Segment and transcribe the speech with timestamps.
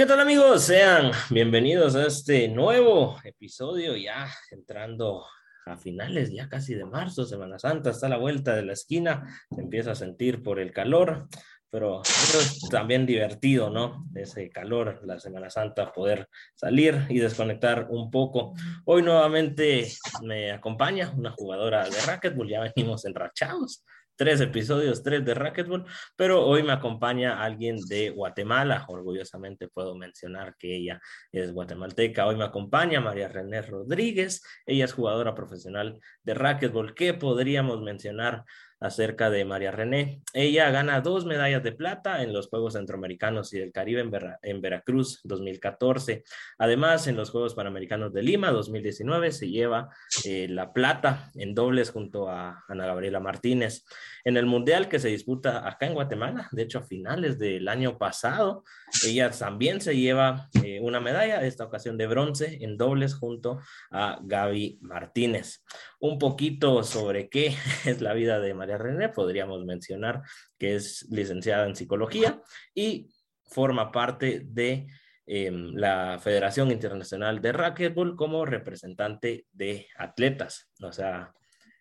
[0.00, 0.62] ¿Qué tal amigos?
[0.62, 5.26] Sean bienvenidos a este nuevo episodio, ya entrando
[5.66, 9.26] a finales ya casi de marzo, Semana Santa, está a la vuelta de la esquina,
[9.54, 11.28] se empieza a sentir por el calor,
[11.68, 14.06] pero es también divertido, ¿no?
[14.14, 18.54] Ese calor, la Semana Santa, poder salir y desconectar un poco.
[18.86, 19.86] Hoy nuevamente
[20.22, 23.84] me acompaña una jugadora de racquetball, ya venimos enrachados,
[24.20, 28.84] tres episodios, tres de racquetball, pero hoy me acompaña alguien de Guatemala.
[28.86, 31.00] Orgullosamente puedo mencionar que ella
[31.32, 32.26] es guatemalteca.
[32.26, 34.42] Hoy me acompaña María René Rodríguez.
[34.66, 36.92] Ella es jugadora profesional de racquetball.
[36.92, 38.44] ¿Qué podríamos mencionar
[38.80, 40.22] acerca de María René.
[40.32, 44.08] Ella gana dos medallas de plata en los Juegos Centroamericanos y del Caribe
[44.42, 46.24] en, Veracruz 2014.
[46.58, 49.90] Además, en los Juegos Panamericanos de Lima 2019 se lleva
[50.24, 53.84] eh, la plata en dobles junto a Ana Gabriela Martínez.
[54.24, 57.98] En el Mundial que se disputa acá en Guatemala, de hecho a finales del año
[57.98, 58.64] pasado,
[59.06, 63.60] ella también se lleva eh, una medalla, esta ocasión de bronce, en dobles junto
[63.90, 65.64] a Gaby Martínez.
[65.98, 67.54] Un poquito sobre qué
[67.84, 70.22] es la vida de María René, podríamos mencionar
[70.58, 72.40] que es licenciada en psicología
[72.74, 73.10] y
[73.50, 74.86] forma parte de
[75.26, 80.70] em, la Federación Internacional de Racquetball como representante de atletas.
[80.82, 81.32] O sea,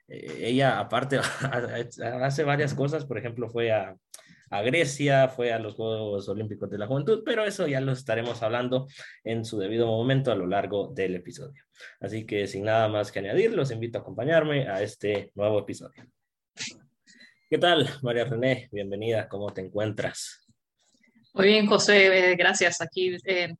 [0.08, 1.20] eh, ella aparte
[2.22, 3.96] hace varias cosas, por ejemplo, fue a,
[4.50, 8.42] a, Grecia, fue a los Juegos Olímpicos de la Juventud, pero eso ya lo estaremos
[8.42, 8.88] hablando
[9.24, 11.64] en su debido momento a lo largo del episodio.
[12.00, 16.04] Así que sin nada más que añadir, los invito a acompañarme a este nuevo episodio.
[17.50, 18.70] ¿Qué tal, María René?
[18.72, 20.46] Bienvenida, ¿cómo te encuentras?
[21.34, 22.80] Muy bien, José, eh, gracias.
[22.80, 23.56] Aquí eh,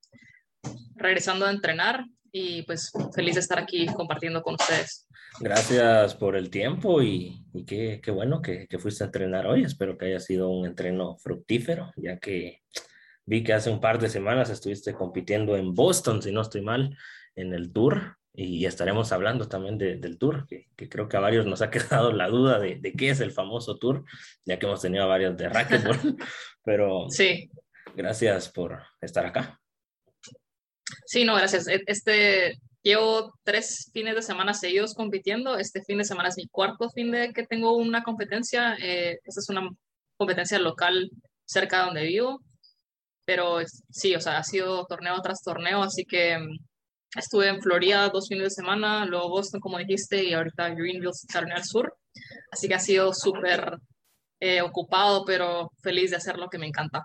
[0.94, 5.08] regresando a entrenar y pues feliz de estar aquí compartiendo con ustedes.
[5.40, 9.64] Gracias por el tiempo y, qué, bueno que, que, fuiste a entrenar hoy.
[9.64, 12.62] Espero que haya sido un entreno fructífero, ya que
[13.26, 16.96] vi que hace un par de semanas estuviste compitiendo en Boston, si no estoy mal,
[17.36, 21.62] en el Tour y estaremos hablando también del tour, que, creo que a varios nos
[21.62, 24.06] ha quedado la duda de, qué es el famoso tour,
[24.46, 25.98] ya que hemos tenido a varios de racquetball,
[26.64, 27.50] pero sí.
[27.96, 29.60] gracias por estar acá.
[31.06, 31.68] Sí, no, gracias.
[31.68, 36.48] E, este, llevo tres fines de semana seguidos compitiendo, este fin de semana es mi
[36.48, 39.70] cuarto fin de que tengo una competencia, eh, esta es una
[40.18, 41.10] competencia local
[41.46, 42.42] cerca de donde vivo,
[43.26, 43.60] pero
[43.90, 46.38] sí, o sea, ha sido torneo tras torneo, así que
[47.16, 51.56] Estuve en Florida dos fines de semana, luego Boston, como dijiste, y ahorita Greenville, Carolina
[51.56, 51.98] del Sur.
[52.52, 53.78] Así que ha sido súper
[54.40, 57.04] eh, ocupado, pero feliz de hacer lo que me encanta.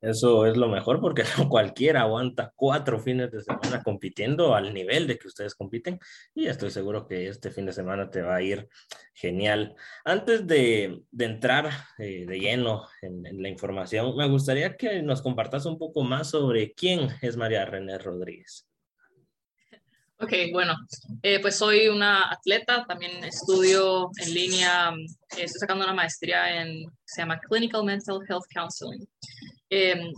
[0.00, 5.06] Eso es lo mejor porque no cualquiera aguanta cuatro fines de semana compitiendo al nivel
[5.06, 5.98] de que ustedes compiten
[6.34, 8.68] y estoy seguro que este fin de semana te va a ir
[9.14, 9.74] genial.
[10.04, 15.22] Antes de, de entrar eh, de lleno en, en, la información, me gustaría que nos
[15.22, 18.68] compartas un poco más sobre quién es María René Rodríguez.
[20.18, 20.74] Ok, bueno,
[21.22, 24.88] eh, pues soy una atleta, también estudio en línea,
[25.36, 29.06] eh, estoy sacando una maestría en, se llama Clinical Mental Health Counseling.
[29.68, 30.10] Em,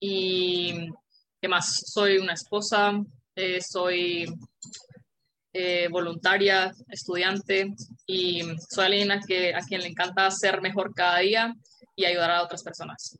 [0.00, 0.88] y,
[1.38, 1.82] ¿qué más?
[1.84, 2.98] Soy una esposa,
[3.36, 4.26] eh, soy
[5.90, 7.74] voluntaria, estudiante
[8.06, 11.54] y soy alguien que, a quien le encanta ser mejor cada día
[11.94, 13.18] y ayudar a otras personas.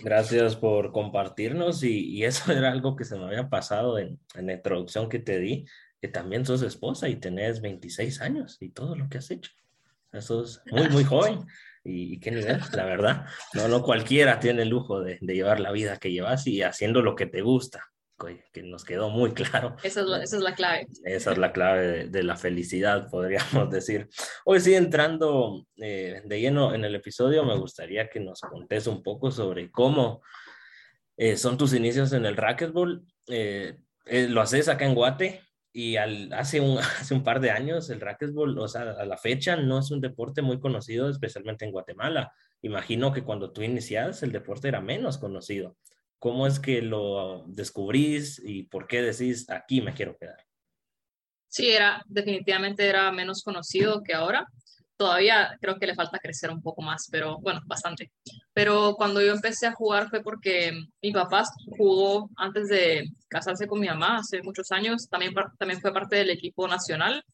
[0.00, 5.08] Gracias por compartirnos y, eso era algo que se me había pasado en, la introducción
[5.08, 5.64] que te di,
[6.00, 9.52] que también sos esposa y tenés 26 años y todo lo que has hecho.
[10.12, 11.46] Eso es muy, muy joven.
[11.84, 13.26] Y, qué nivel, la verdad.
[13.54, 17.02] No, no cualquiera tiene el lujo de, de llevar la vida que llevas y haciendo
[17.02, 17.91] lo que te gusta
[18.52, 19.76] que nos quedó muy claro.
[19.82, 20.86] Esa es la, esa es la clave.
[21.04, 24.08] Esa es la clave de, la felicidad, podríamos decir.
[24.44, 29.02] Hoy sí, entrando eh, de lleno en el episodio, me gustaría que nos contes un
[29.02, 30.22] poco sobre cómo
[31.16, 33.04] eh, son tus inicios en el racquetball.
[33.28, 35.40] Eh, lo haces acá en Guate
[35.72, 39.16] y al, hace, un, hace un par de años el racquetball, o sea, a la
[39.16, 42.32] fecha no es un deporte muy conocido, especialmente en Guatemala.
[42.62, 45.76] Imagino que cuando tú inicias el deporte era menos conocido.
[46.22, 50.46] ¿Cómo es que lo descubrís y por qué decís aquí me quiero quedar?
[51.48, 54.46] Sí, era, definitivamente era menos conocido que ahora.
[54.96, 58.12] Todavía creo que le falta crecer un poco más, pero bueno, bastante.
[58.52, 60.70] Pero cuando yo empecé a jugar fue porque
[61.02, 61.42] mi papá
[61.76, 65.08] jugó antes de casarse con mi mamá hace muchos años.
[65.08, 67.24] También, también fue parte del equipo nacional,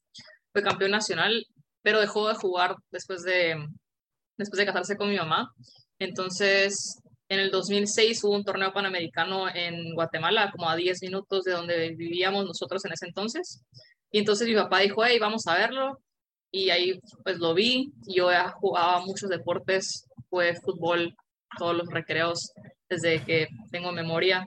[0.51, 1.45] fue campeón nacional,
[1.83, 3.55] pero dejó de jugar después de,
[4.39, 5.53] después de casarse con mi mamá.
[5.99, 11.53] Entonces en el 2006 hubo un torneo panamericano en Guatemala, como a 10 minutos de
[11.53, 13.63] donde vivíamos nosotros en ese entonces.
[14.11, 15.99] Y entonces mi papá dijo, hey, vamos a verlo.
[16.51, 17.93] Y ahí pues lo vi.
[18.07, 21.15] Yo ya jugaba muchos deportes, fue fútbol,
[21.59, 22.53] todos los recreos
[22.89, 24.47] desde que tengo memoria.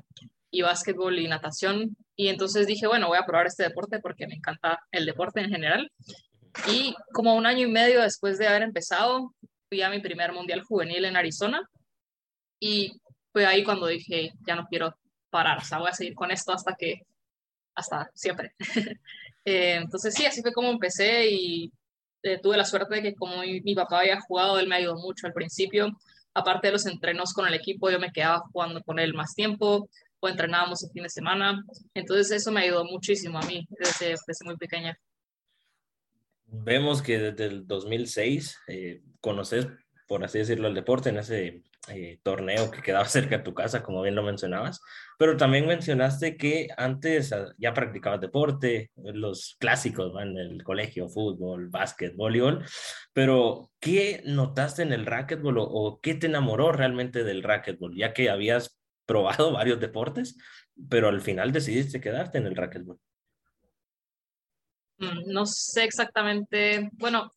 [0.53, 1.95] y básquetbol y natación.
[2.15, 5.49] Y entonces dije, bueno, voy a probar este deporte porque me encanta el deporte en
[5.49, 5.89] general.
[6.67, 9.33] Y como un año y medio después de haber empezado,
[9.69, 11.61] fui a mi primer mundial juvenil en Arizona.
[12.63, 12.93] Y
[13.33, 14.95] fue ahí cuando dije, ya no quiero
[15.31, 17.01] parar, o sea, voy a seguir con esto hasta que,
[17.75, 18.53] hasta siempre.
[19.43, 21.71] Eh, entonces sí, así fue como empecé y
[22.21, 25.25] eh, tuve la suerte de que como mi, papá había jugado, él me ayudó mucho
[25.25, 25.97] al principio.
[26.35, 29.89] Aparte de los entrenos con el equipo, yo me quedaba jugando con él más tiempo
[30.19, 31.65] o entrenábamos el fin de semana.
[31.95, 34.95] Entonces eso me ayudó muchísimo a mí desde, desde muy pequeña.
[36.45, 39.69] Vemos que desde el 2006 eh, conoces,
[40.07, 43.83] por así decirlo, el deporte en ese eh, torneo que quedaba cerca de tu casa,
[43.83, 44.81] como bien lo mencionabas,
[45.17, 51.69] pero también mencionaste que antes ah, ya practicabas deporte, los clásicos, en el colegio, fútbol,
[51.69, 52.65] básquet, voleibol,
[53.13, 58.13] pero ¿qué notaste en el racquetball o, o qué te enamoró realmente del racquetball, ya
[58.13, 60.37] que habías probado varios deportes,
[60.89, 62.99] pero al final decidiste quedarte en el racquetball?
[64.97, 67.33] Mm, no sé exactamente, bueno,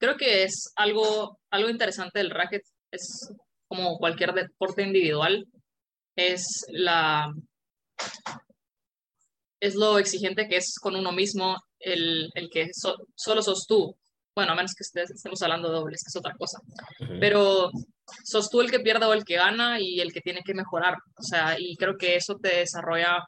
[0.00, 3.32] creo que es algo, algo interesante del racket, es
[3.70, 5.46] como cualquier deporte individual,
[6.16, 7.32] es la
[9.60, 13.94] es lo exigente que es con uno mismo el, el que solo sos tú.
[14.34, 16.58] Bueno, a menos que estemos hablando de dobles, que es otra cosa.
[17.20, 17.70] Pero
[18.24, 20.94] sos tú el que pierde o el que gana y el que tiene que mejorar.
[21.16, 23.18] O sea, y creo que eso te desarrolla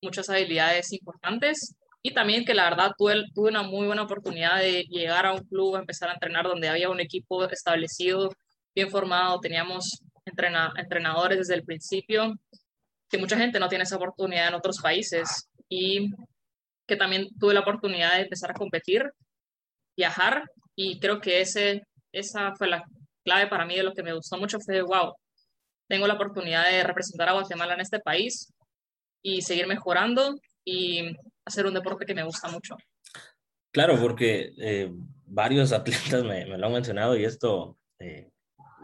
[0.00, 1.74] muchas habilidades importantes.
[2.02, 5.44] Y también que la verdad tuve, tuve una muy buena oportunidad de llegar a un
[5.44, 8.30] club, empezar a entrenar donde había un equipo establecido,
[8.74, 12.34] bien formado, teníamos entrenadores desde el principio,
[13.08, 16.10] que mucha gente no tiene esa oportunidad en otros países y
[16.86, 19.10] que también tuve la oportunidad de empezar a competir,
[19.96, 20.44] viajar
[20.76, 21.82] y creo que ese,
[22.12, 22.84] esa fue la
[23.24, 25.14] clave para mí de lo que me gustó mucho fue, wow,
[25.88, 28.52] tengo la oportunidad de representar a Guatemala en este país
[29.22, 32.76] y seguir mejorando y hacer un deporte que me gusta mucho.
[33.72, 34.90] Claro, porque eh,
[35.26, 38.30] varios atletas me, me, lo han mencionado y esto eh,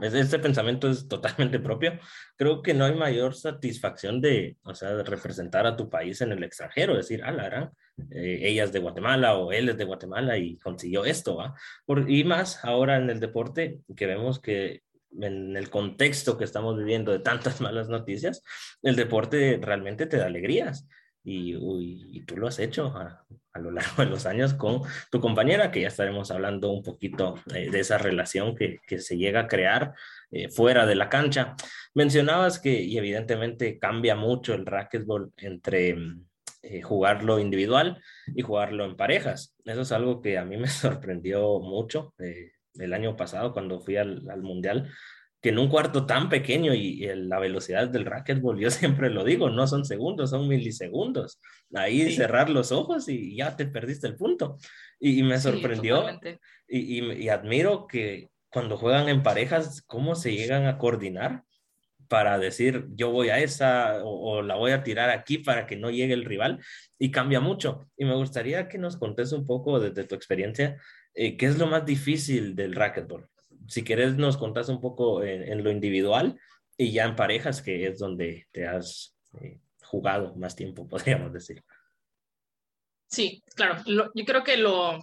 [0.03, 1.99] este pensamiento es totalmente propio.
[2.37, 6.43] Creo que no hay mayor satisfacción de, o sea, representar a tu país en el
[6.45, 7.71] extranjero, decir, ah, la gran,
[8.11, 11.55] eh, ella es de Guatemala o él es de Guatemala y consiguió esto, ¿va?
[11.85, 14.83] Por, y más ahora en el deporte, que vemos que
[15.19, 18.43] en el contexto que estamos viviendo de tantas malas noticias,
[18.83, 20.87] el deporte realmente te da alegrías.
[21.29, 22.95] Y, y tú lo has hecho
[23.57, 27.35] a lo largo de los años con tu compañera, que ya estaremos hablando un poquito
[27.55, 29.95] eh, de esa relación que, que, se llega a crear
[30.31, 31.57] eh, fuera de la cancha.
[31.95, 35.97] Mencionabas que, y evidentemente cambia mucho el racquetball entre
[36.63, 39.57] eh, jugarlo individual y jugarlo en parejas.
[39.65, 44.23] Eso es algo que a mí me sorprendió mucho el año pasado cuando fui al,
[44.29, 44.91] al Mundial
[45.47, 49.49] que en un cuarto tan pequeño y, la velocidad del racquetball, yo siempre lo digo,
[49.49, 51.41] no son segundos, son milisegundos.
[51.73, 54.59] Ahí cerrar los ojos y ya te perdiste el punto.
[54.99, 56.05] Y, me sorprendió
[56.67, 61.45] y, y, admiro que cuando juegan en parejas, cómo se llegan a coordinar
[62.09, 65.91] para decir yo voy a esa o, la voy a tirar aquí para que no
[65.91, 66.59] llegue el rival
[66.99, 67.89] y cambia mucho.
[67.97, 70.77] Y me gustaría que nos contes un poco desde tu experiencia,
[71.15, 73.29] eh, ¿qué es lo más difícil del racquetball?
[73.69, 76.39] Si quieres nos contás un poco en, lo individual
[76.77, 81.63] y ya en parejas, que es donde te has eh, jugado más tiempo, podríamos decir.
[83.09, 83.83] Sí, claro.
[83.87, 84.99] yo creo que lo,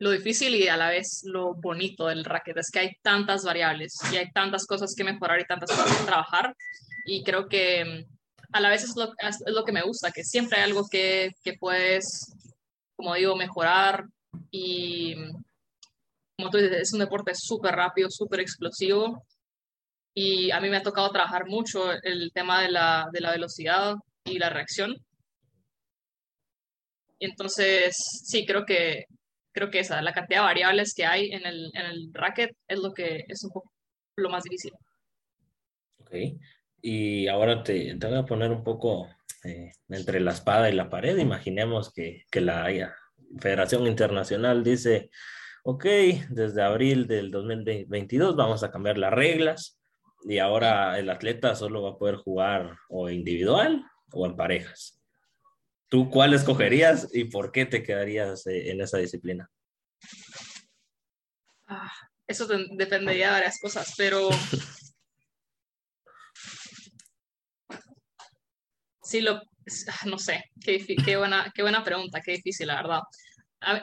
[0.00, 3.94] lo difícil y a la vez lo bonito del racket es que hay tantas variables
[4.12, 6.54] y hay tantas cosas que mejorar y tantas cosas que trabajar.
[7.04, 10.24] Y creo que mm, a la vez es lo, es lo que me gusta, que
[10.24, 12.32] siempre hay algo que, que puedes,
[12.96, 14.04] como digo, mejorar
[14.50, 15.16] y
[16.38, 19.24] como es un deporte súper rápido, súper explosivo.
[20.14, 23.94] Y a mí me ha tocado trabajar mucho el tema de la, de la velocidad
[24.24, 24.96] y la reacción.
[27.20, 29.06] Entonces, sí, creo que,
[29.52, 32.78] creo que esa, la cantidad de variables que hay en el, en el racket es
[32.78, 33.72] lo que es un poco
[34.16, 34.72] lo más difícil.
[35.98, 36.14] Ok.
[36.80, 39.08] Y ahora te, te voy a poner un poco
[39.44, 41.16] eh, entre la espada y la pared.
[41.16, 42.94] Imaginemos que, que la
[43.38, 45.10] Federación Internacional dice,
[45.70, 45.84] ok,
[46.30, 49.78] desde abril del 2022 vamos a cambiar las reglas
[50.26, 54.98] y ahora el atleta solo va a poder jugar o individual o en parejas.
[55.88, 59.50] ¿Tú cuál escogerías y por qué te quedarías eh, en esa disciplina?
[61.66, 61.92] Ah,
[62.26, 64.30] eso dependería de varias cosas, pero
[69.02, 73.00] sí, lo, ah, no sé, qué, qué, buena, qué buena pregunta, qué difícil, la verdad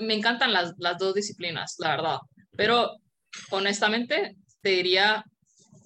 [0.02, 2.18] me encantan las, las dos disciplinas, la verdad,
[2.56, 2.92] pero
[3.52, 5.24] honestamente te diría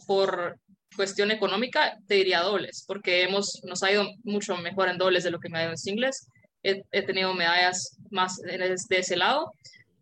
[0.07, 0.57] por,
[0.99, 5.31] cuestión económica, te diría dobles, porque hemos, nos ha ido mucho mejor en dobles de
[5.31, 6.27] lo que me ha ido en singles.
[6.61, 9.53] He, tenido medallas más de ese lado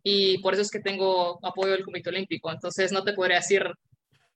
[0.01, 2.51] y por eso es que tengo apoyo del Comité Olímpico.
[2.51, 3.62] Entonces no te podría decir,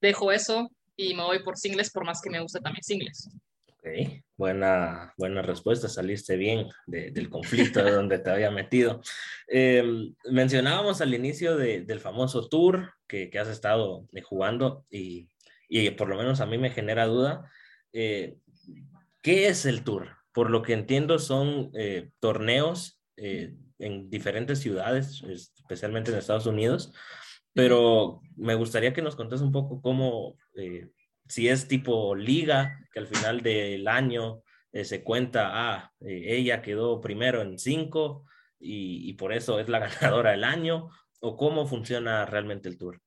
[0.01, 3.27] dejo eso y me voy por singles, por más que me guste también singles.
[3.83, 9.01] Ok, buena, buena respuesta, saliste bien del conflicto de donde te había metido.
[9.47, 15.29] Em, mencionábamos al inicio del famoso tour que, que has estado eh, jugando y,
[15.67, 17.49] y, por lo menos a mí me genera duda.
[17.91, 18.37] Eh,
[19.23, 20.09] ¿Qué es el tour?
[20.31, 26.93] Por lo que entiendo son eh, torneos en diferentes ciudades, especialmente en Estados Unidos,
[27.53, 30.37] pero me gustaría que nos contes un poco cómo
[31.31, 36.61] si es tipo liga, que al final del año eh, se cuenta, ah, eh, ella
[36.61, 38.25] quedó primero en cinco
[38.59, 40.89] y, por eso es la ganadora del año,
[41.21, 43.01] o cómo funciona realmente el tour.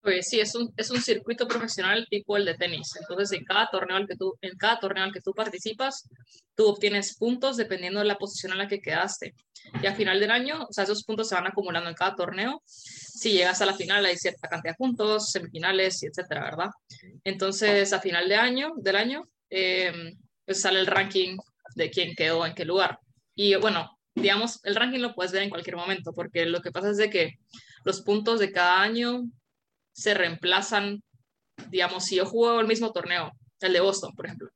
[0.00, 2.96] Pues sí, es un, es un circuito profesional tipo el de tenis.
[3.00, 6.08] Entonces, en cada, torneo al que tú, en cada torneo al que tú participas,
[6.56, 9.36] tú obtienes puntos dependiendo de la posición en la que quedaste.
[9.80, 12.60] Y al final del año, esos puntos se van acumulando en cada torneo.
[13.22, 16.70] Si llegas a la final, hay cierta cantidad de puntos, semifinales, y etcétera, ¿verdad?
[17.22, 21.36] Entonces, a final de año, del año, em, pues sale el ranking
[21.76, 22.98] de quién quedó en qué lugar.
[23.36, 26.90] Y bueno, digamos, el ranking lo puedes ver en cualquier momento, porque lo que pasa
[26.90, 27.34] es de que
[27.84, 29.22] los puntos de cada año
[29.92, 31.00] se reemplazan,
[31.70, 34.50] digamos, si yo juego el mismo torneo, el de Boston, por ejemplo,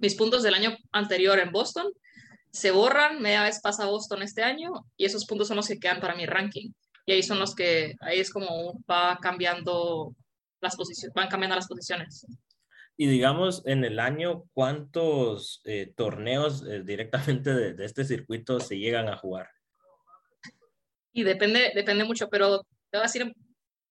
[0.00, 1.92] mis puntos del año anterior en Boston
[2.50, 6.00] se borran, media vez pasa Boston este año y esos puntos son los que quedan
[6.00, 6.70] para mi ranking.
[7.06, 10.14] Y ahí son los que, ahí es como va cambiando
[10.60, 12.26] las posiciones, van cambiando las posiciones.
[12.96, 18.78] Y digamos, en el año, ¿cuántos eh, torneos eh, directamente de, de, este circuito se
[18.78, 19.48] llegan a jugar?
[21.12, 23.32] Y depende, depende mucho, pero te voy a decir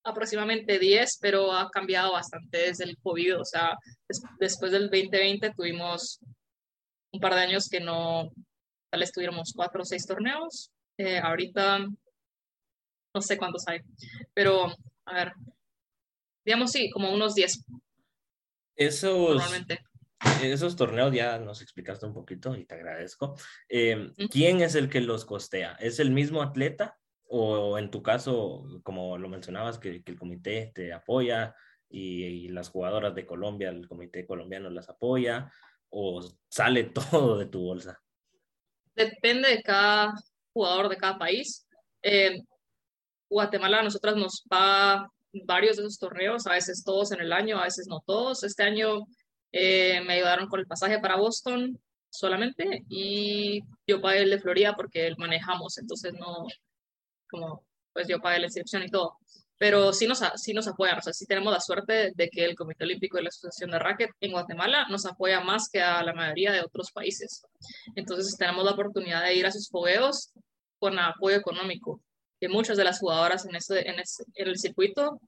[0.03, 3.41] aproximadamente 10, pero ha cambiado bastante desde el COVID.
[3.41, 3.75] O sea,
[4.39, 6.19] después del 2020 tuvimos
[7.11, 8.31] un par de años que no,
[8.89, 10.71] tal vez tuviéramos cuatro o seis torneos.
[10.97, 11.87] Eh, ahorita
[13.13, 13.81] no sé cuántos hay,
[14.33, 14.73] pero
[15.05, 15.33] a ver,
[16.45, 17.65] digamos sí, como unos 10.
[18.75, 19.43] Esos,
[20.41, 23.35] esos torneos ya nos explicaste un poquito y te agradezco.
[23.69, 25.73] Eh, ¿Quién es el que los costea?
[25.79, 26.97] ¿Es el mismo atleta
[27.33, 31.55] o en tu caso, como lo mencionabas, que, el comité te apoya
[31.89, 35.51] y, las jugadoras de Colombia, el comité colombiano las apoya,
[35.89, 38.01] o sale todo de tu bolsa?
[38.95, 40.13] Depende de cada
[40.51, 41.65] jugador de cada país.
[42.01, 42.41] Eh,
[43.31, 47.57] Guatemala a nosotras nos va varios de esos torneos, a veces todos en el año,
[47.57, 48.43] a veces no todos.
[48.43, 49.07] Este año
[49.53, 54.75] eh, me ayudaron con el pasaje para Boston solamente y yo pagué el de Florida
[54.75, 56.45] porque manejamos, entonces no,
[57.29, 59.17] como pues yo pagué la inscripción y todo.
[59.57, 62.55] Pero sí nos, sí nos apoyan, o sea, sí tenemos la suerte de que el
[62.55, 66.13] Comité Olímpico y la Asociación de Racket en Guatemala nos apoya más que a la
[66.13, 67.43] mayoría de otros países.
[67.95, 70.33] Entonces tenemos la oportunidad de ir a sus fogueos
[70.79, 72.01] con apoyo económico,
[72.41, 75.21] que muchas de las jugadoras en, ese, en, en el circuito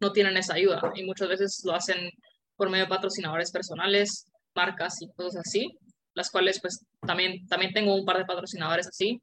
[0.00, 2.10] no tienen esa ayuda y muchas veces lo hacen
[2.56, 5.78] por medio de patrocinadores personales, marcas y cosas así,
[6.14, 9.22] las cuales pues también, también tengo un par de patrocinadores así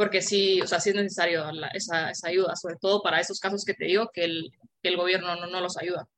[0.00, 3.64] porque sí, o sea, sí es necesario esa, esa, ayuda, sobre todo para esos casos
[3.66, 4.50] que te digo que el,
[4.82, 6.08] que el gobierno no, no, los ayuda.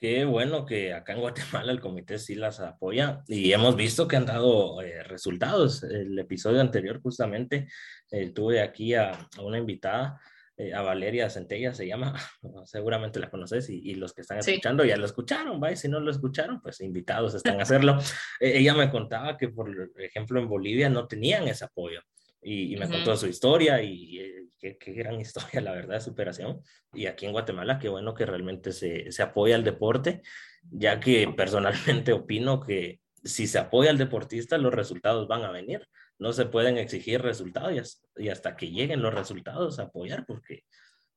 [0.00, 4.16] Qué bueno que acá en Guatemala el comité sí las apoya y hemos visto que
[4.16, 5.82] han dado eh, resultados.
[5.82, 7.68] El episodio anterior justamente
[8.10, 10.18] eh, tuve aquí a, a una invitada,
[10.56, 12.14] eh, a Valeria Centella se llama,
[12.64, 15.76] seguramente la conoces y, y los que están escuchando ya lo escucharon, ¿va?
[15.76, 17.98] si no lo escucharon, pues invitados están a hacerlo.
[18.40, 22.00] ella me contaba que, por ejemplo, en Bolivia no tenían ese apoyo
[22.42, 24.18] y, me contó su historia y
[24.60, 26.62] qué, qué, gran historia, la verdad, de superación.
[26.92, 30.22] Y aquí en Guatemala, qué bueno que realmente se, se apoya al deporte,
[30.70, 35.86] ya que personalmente opino que si se apoya al deportista, los resultados van a venir.
[36.18, 40.64] No se pueden exigir resultados y hasta que lleguen los resultados apoyar, porque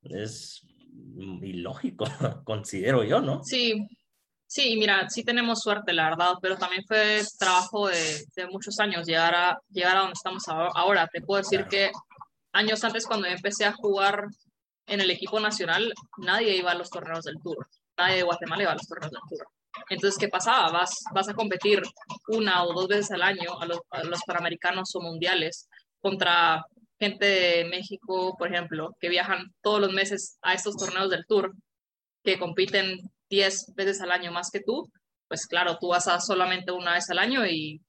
[0.02, 0.66] es
[1.42, 2.06] ilógico,
[2.46, 3.44] considero yo, ¿no?
[3.44, 3.88] Sí,
[4.54, 9.34] Sí, mira, sí tenemos suerte, la verdad, pero también fue trabajo de, muchos años llegar
[9.34, 11.10] a, llegar a donde estamos ahora.
[11.12, 11.92] Te puedo decir que
[12.54, 14.28] años antes, cuando empecé a jugar
[14.88, 17.68] en el equipo nacional, nadie iba a los torneos del Tour.
[17.98, 19.48] Nadie de Guatemala iba a los torneos del Tour.
[19.90, 20.72] Entonces, ¿qué pasaba?
[20.72, 21.82] Vas, vas a competir
[22.28, 25.68] una o dos veces al año a los, a los Panamericanos o Mundiales
[26.00, 26.64] contra
[27.00, 31.54] gente de México, por ejemplo, que viajan todos los meses a estos torneos del Tour,
[32.24, 34.90] que compiten 10 veces al año más que tú,
[35.28, 37.82] pues claro, tú vas a solamente una vez al año y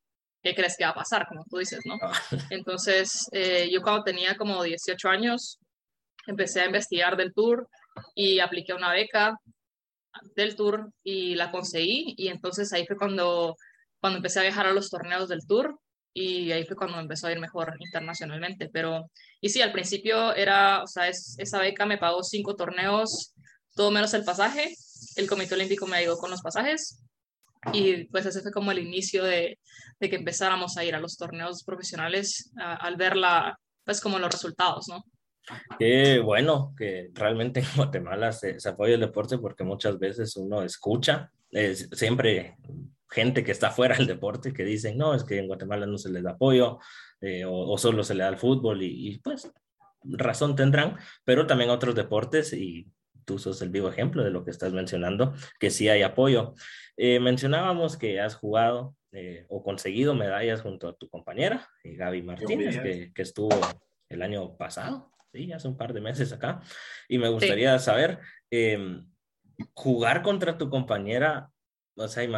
[0.44, 1.26] ¿qué crees que va a pasar?
[1.26, 1.98] Como tú dices, ¿no?
[2.00, 2.12] Ah.
[2.50, 5.58] Entonces, eh, yo cuando tenía como 18 años,
[6.26, 7.68] empecé a investigar del tour
[8.14, 9.38] y apliqué una beca
[10.36, 13.56] del tour y la conseguí y entonces ahí fue cuando,
[14.00, 15.78] cuando empecé a viajar a los torneos del tour
[16.14, 18.68] y ahí fue cuando empezó a ir mejor internacionalmente.
[18.72, 19.10] Pero,
[19.40, 23.34] y sí, al principio era, o sea, es, esa beca me pagó cinco torneos,
[23.74, 24.74] todo menos el pasaje.
[25.16, 27.04] El Comité Olímpico me ayudó con los pasajes
[27.72, 29.58] y pues ese fue como el inicio de,
[30.00, 34.32] de que empezáramos a ir a los torneos profesionales al ver la, pues como los
[34.32, 35.04] resultados, ¿no?
[35.78, 40.62] Qué bueno que realmente en Guatemala se, se apoya el deporte porque muchas veces uno
[40.62, 42.56] escucha, es, siempre
[43.10, 46.10] gente que está fuera del deporte que dicen, no, es que en Guatemala no se
[46.10, 46.78] les da apoyo
[47.20, 49.50] eh, o, solo se le da el fútbol y, y, pues
[50.02, 52.86] razón tendrán, pero también otros deportes y
[53.24, 56.54] tú sos el vivo ejemplo de lo que estás mencionando, que sí hay apoyo.
[56.96, 62.22] Eh, mencionábamos que has jugado eh, o conseguido medallas junto a tu compañera, eh, Gaby
[62.22, 63.50] Martínez, que, que, estuvo
[64.08, 66.60] el año pasado, sí, hace un par de meses acá,
[67.08, 67.84] y me gustaría sí.
[67.84, 68.18] saber,
[68.50, 69.06] em,
[69.72, 71.50] jugar contra tu compañera,
[71.96, 72.28] o sea,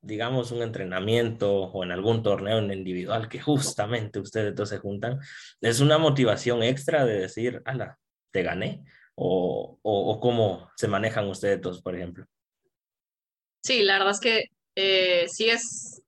[0.00, 5.18] digamos un entrenamiento o en algún torneo en individual que justamente ustedes dos se juntan,
[5.60, 7.98] es una motivación extra de decir, ala,
[8.30, 12.26] te gané, o, o, o cómo se manejan ustedes dos, por ejemplo.
[13.62, 16.02] Sí, la verdad es que eh, sí es,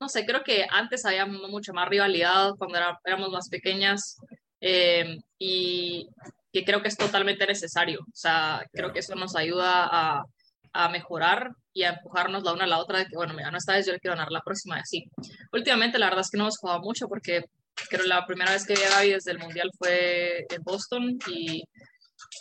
[0.00, 4.16] no sé, creo que antes había mucha más rivalidad cuando era, éramos más pequeñas
[4.60, 6.08] eh, y
[6.52, 8.00] que creo que es totalmente necesario.
[8.00, 10.24] O sea, creo que eso nos ayuda a,
[10.72, 13.58] a, mejorar y a empujarnos la una a la otra de que, bueno, mira, no
[13.58, 15.04] esta vez yo le quiero ganar la próxima y así.
[15.52, 17.44] Últimamente la verdad es que no hemos jugado mucho porque
[17.88, 21.18] creo que la primera vez que vi a Gaby desde el Mundial fue en Boston
[21.26, 21.64] y,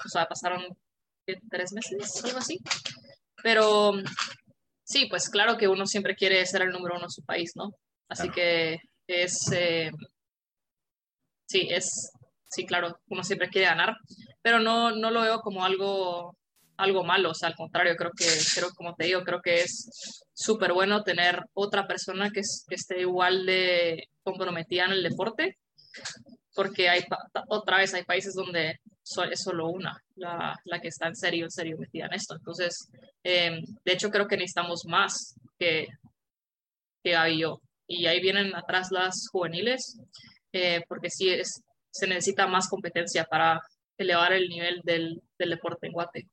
[0.06, 0.64] o sea, pasaron
[1.50, 2.60] tres meses, algo así.
[3.44, 3.94] Pero
[4.84, 7.72] sí, pues claro que uno siempre quiere ser el número uno en su país, ¿no?
[8.08, 8.36] Así claro.
[8.36, 8.78] que
[9.08, 9.92] es, eh,
[11.48, 12.12] sí, es,
[12.50, 13.96] sí, claro, uno siempre quiere ganar,
[14.42, 16.36] pero no, no lo veo como algo,
[16.78, 20.22] algo malo, o sea, al contrario, creo que, creo, como te digo, creo que es
[20.34, 25.58] súper bueno tener otra persona que, es, que esté igual de comprometida en el deporte,
[26.54, 27.04] porque hay,
[27.48, 28.80] otra vez hay países donde
[29.32, 32.36] es solo una, la, la, que está en serio, en serio metida en esto.
[32.36, 32.90] Entonces,
[33.24, 35.88] eh, de hecho, creo que necesitamos más que,
[37.04, 37.62] que Gaby y yo.
[37.88, 40.00] Y ahí vienen atrás las juveniles,
[40.52, 43.62] eh, porque sí es, se necesita más competencia para
[43.98, 46.28] elevar el nivel del, del deporte en Guate.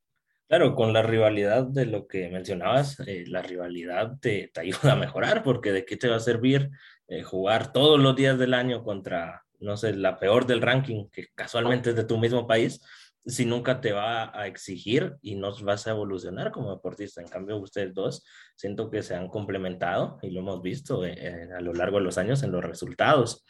[0.48, 4.96] Claro, con la rivalidad de lo que mencionabas, eh, la rivalidad te, te, ayuda a
[4.96, 6.70] mejorar, porque de qué te va a servir
[7.08, 11.29] eh, jugar todos los días del año contra no sé, la peor del ranking, que
[11.35, 12.81] casualmente es de tu mismo país,
[13.25, 17.20] si nunca te va a exigir y no vas a evolucionar como deportista.
[17.20, 18.25] En cambio, ustedes dos
[18.57, 22.05] siento que se han complementado y lo hemos visto eh, eh, a lo largo de
[22.05, 23.44] los años en los resultados.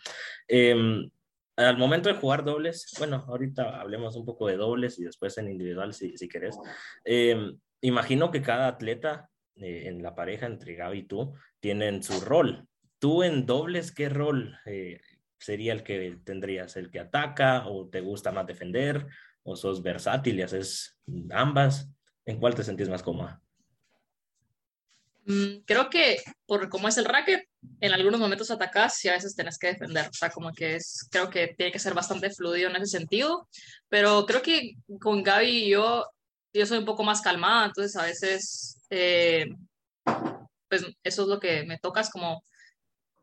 [0.47, 0.77] Eh,
[1.57, 5.49] al momento de jugar dobles, bueno, ahorita hablemos un poco de dobles y después en
[5.51, 6.59] individual si, si querés.
[7.05, 12.21] Eh, imagino que cada atleta eh, en la pareja entre Gaby y tú tienen su
[12.21, 12.67] rol.
[12.99, 14.57] Tú en dobles, ¿qué rol
[15.43, 16.77] sería el que tendrías?
[16.77, 19.07] ¿El que ataca o te gusta más defender?
[19.43, 20.97] ¿O sos versátil y haces
[21.31, 21.89] ambas?
[22.25, 23.43] ¿En cuál te sentís más cómoda?
[25.25, 27.49] Mm, creo que por cómo es el racket,
[27.81, 30.09] en algunos momentos atacas y a veces tenés que defender.
[30.09, 33.49] O sea, como que es, creo que tiene que ser bastante fluido en ese sentido.
[33.89, 36.07] Pero creo que con Gaby y yo,
[36.53, 39.47] yo soy un poco más calmada, entonces a veces, eh,
[40.69, 42.45] pues eso es lo que me toca, es como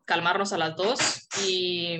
[0.04, 1.96] calmarnos a las dos y,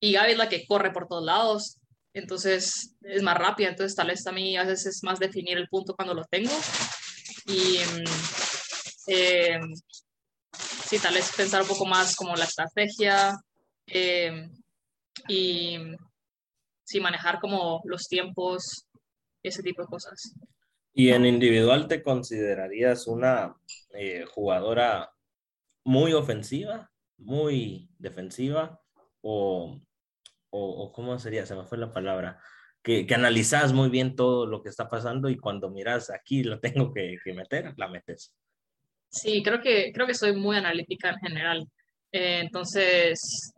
[0.00, 1.78] y Gaby es la que corre por todos lados,
[2.12, 5.68] entonces es más rápida, entonces tal vez a mí a veces es más definir el
[5.68, 6.54] punto cuando lo tengo
[7.46, 7.78] y
[9.08, 9.58] eh,
[10.88, 13.36] sí, tal vez pensar un poco más como la estrategia
[13.86, 14.48] eh,
[15.28, 15.78] y
[16.84, 18.86] sí, manejar como los tiempos,
[19.42, 20.34] ese tipo de cosas.
[20.92, 23.56] ¿Y en individual te considerarías una
[23.94, 25.13] eh, jugadora
[25.84, 28.80] muy ofensiva, muy defensiva
[29.20, 29.80] o,
[30.50, 32.40] o, cómo sería, se me fue la palabra,
[32.82, 36.60] que, que analizas muy bien todo lo que está pasando y cuando miras aquí lo
[36.60, 38.34] tengo que, que meter, la metes.
[39.08, 41.68] Sí, creo que, creo que soy muy analítica en general.
[42.10, 43.54] Eh, entonces,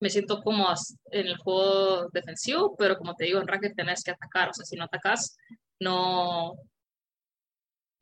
[0.00, 0.68] me siento como
[1.12, 4.50] en el juego defensivo, pero como te digo, en racket tenés que atacar.
[4.50, 5.36] O sea, si no atacas,
[5.78, 6.54] no,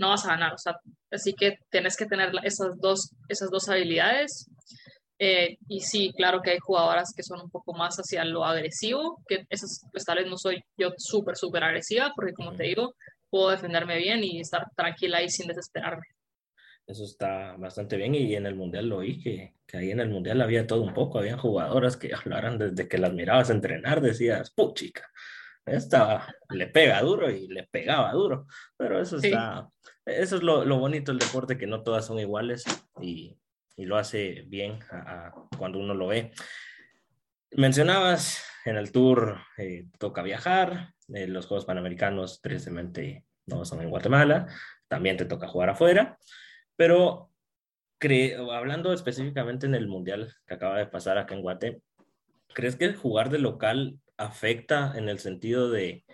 [0.00, 0.54] no vas a ganar.
[0.54, 0.76] O sea,
[1.10, 4.50] así que tienes que tener esas dos, esas dos habilidades.
[5.18, 9.22] Eh, y sí, claro que hay jugadoras que son un poco más hacia lo agresivo,
[9.28, 12.94] que esas, pues tal vez no soy yo súper, súper agresiva, porque como te digo,
[13.28, 16.06] puedo defenderme bien y estar tranquila ahí sin desesperarme.
[16.86, 20.08] Eso está bastante bien y en el Mundial lo oí, que, que ahí en el
[20.08, 24.50] Mundial había todo un poco, había jugadoras que hablaran desde que las mirabas entrenar, decías,
[24.50, 25.06] puchica,
[25.66, 29.68] esta le pega duro y le pegaba duro, pero eso está,
[30.06, 32.64] eso es lo, lo, bonito del deporte, que no todas son iguales
[33.00, 33.36] y,
[33.76, 34.78] y lo hace bien
[35.56, 36.32] cuando uno lo ve.
[37.52, 43.90] Mencionabas en el tour, eh, toca viajar, eh, los Juegos Panamericanos tristemente no son en
[43.90, 44.46] Guatemala,
[44.88, 46.18] también te toca jugar afuera,
[46.76, 47.30] pero
[48.52, 51.82] hablando específicamente en el Mundial que acaba de pasar acá en Guate,
[52.54, 56.04] ¿crees que jugar de local afecta en el sentido de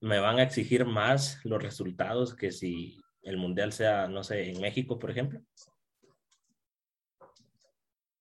[0.00, 4.60] me van a exigir más los resultados que si el Mundial sea, no sé, en
[4.60, 5.40] México, por ejemplo?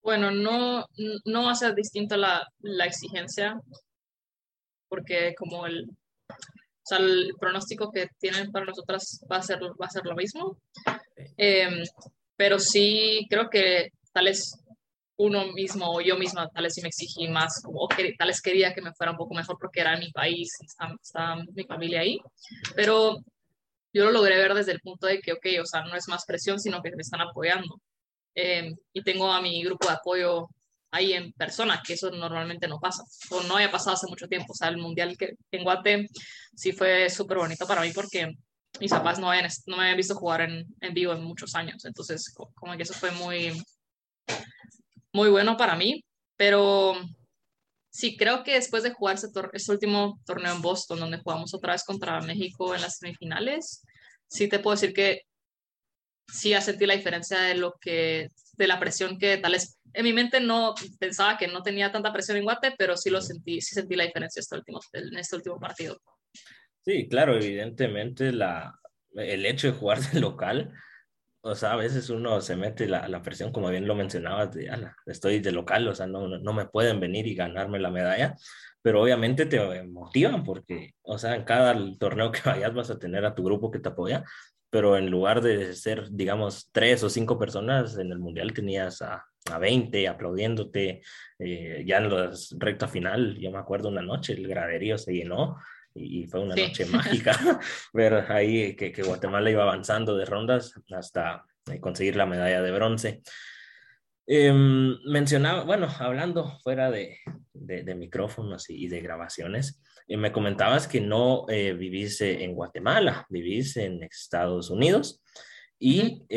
[0.03, 0.85] Bueno, no,
[1.25, 3.59] no va a ser distinta la, la exigencia,
[4.89, 5.89] porque como el,
[6.29, 10.15] o sea, el pronóstico que tienen para nosotras va a ser, va a ser lo
[10.15, 10.57] mismo.
[11.37, 11.83] Eh,
[12.35, 14.51] pero sí creo que tal vez
[15.17, 18.41] uno mismo o yo misma tal vez sí me exigí más, como, que, tal vez
[18.41, 22.01] quería que me fuera un poco mejor porque era mi país, está, está, mi familia
[22.01, 22.17] ahí,
[22.75, 23.17] pero
[23.93, 26.25] yo lo logré ver desde el punto de que, ok, o sea, no es más
[26.25, 27.81] presión, sino que me están apoyando.
[28.35, 30.47] Eh, y tengo a mi grupo de apoyo
[30.91, 34.53] ahí en persona, que eso normalmente no pasa, o no haya pasado hace mucho tiempo.
[34.53, 36.07] O sea, el mundial que en Guate
[36.55, 38.33] sí fue súper bonito para mí porque
[38.79, 41.83] mis papás no, habían, no me habían visto jugar en, en vivo en muchos años.
[41.85, 43.61] Entonces, como que eso fue muy,
[45.13, 46.03] muy bueno para mí.
[46.37, 46.95] Pero
[47.91, 51.73] sí, creo que después de jugar ese, ese último torneo en Boston, donde jugamos otra
[51.73, 53.83] vez contra México en las semifinales,
[54.27, 55.21] sí te puedo decir que
[56.27, 60.13] sí sentí la diferencia de lo que, de la presión que tal vez en mi
[60.13, 63.75] mente no pensaba que no tenía tanta presión en Guate, pero sí lo sentí, sí
[63.75, 66.01] sentí la diferencia este último, en este último partido.
[66.83, 68.73] Sí, claro, evidentemente la,
[69.13, 70.71] el hecho de jugar de local,
[71.41, 74.69] o sea, a veces uno se mete la, la presión, como bien lo mencionabas, de,
[75.05, 78.35] estoy de local, o sea, no, no, me pueden venir y ganarme la medalla,
[78.81, 83.25] pero obviamente te motivan porque, o sea, en cada torneo que vayas vas a tener
[83.25, 84.23] a tu grupo que te apoya,
[84.69, 89.25] pero en lugar de ser, digamos, tres o cinco personas, en el Mundial tenías a,
[89.51, 91.01] a 20 aplaudiéndote,
[91.39, 95.57] eh, ya en la recta final, yo me acuerdo una noche, el graderío se llenó
[95.93, 97.31] y fue una noche mágica
[97.93, 102.71] ver ahí que, que, Guatemala iba avanzando de rondas hasta eh, conseguir la medalla de
[102.71, 103.21] bronce.
[104.27, 107.17] Em, mencionaba, bueno, hablando fuera de,
[107.53, 113.77] de, micrófonos y, de grabaciones, eh, me comentabas que no eh, vivís en Guatemala, vivís
[113.77, 115.21] en Estados Unidos.
[115.83, 116.27] Y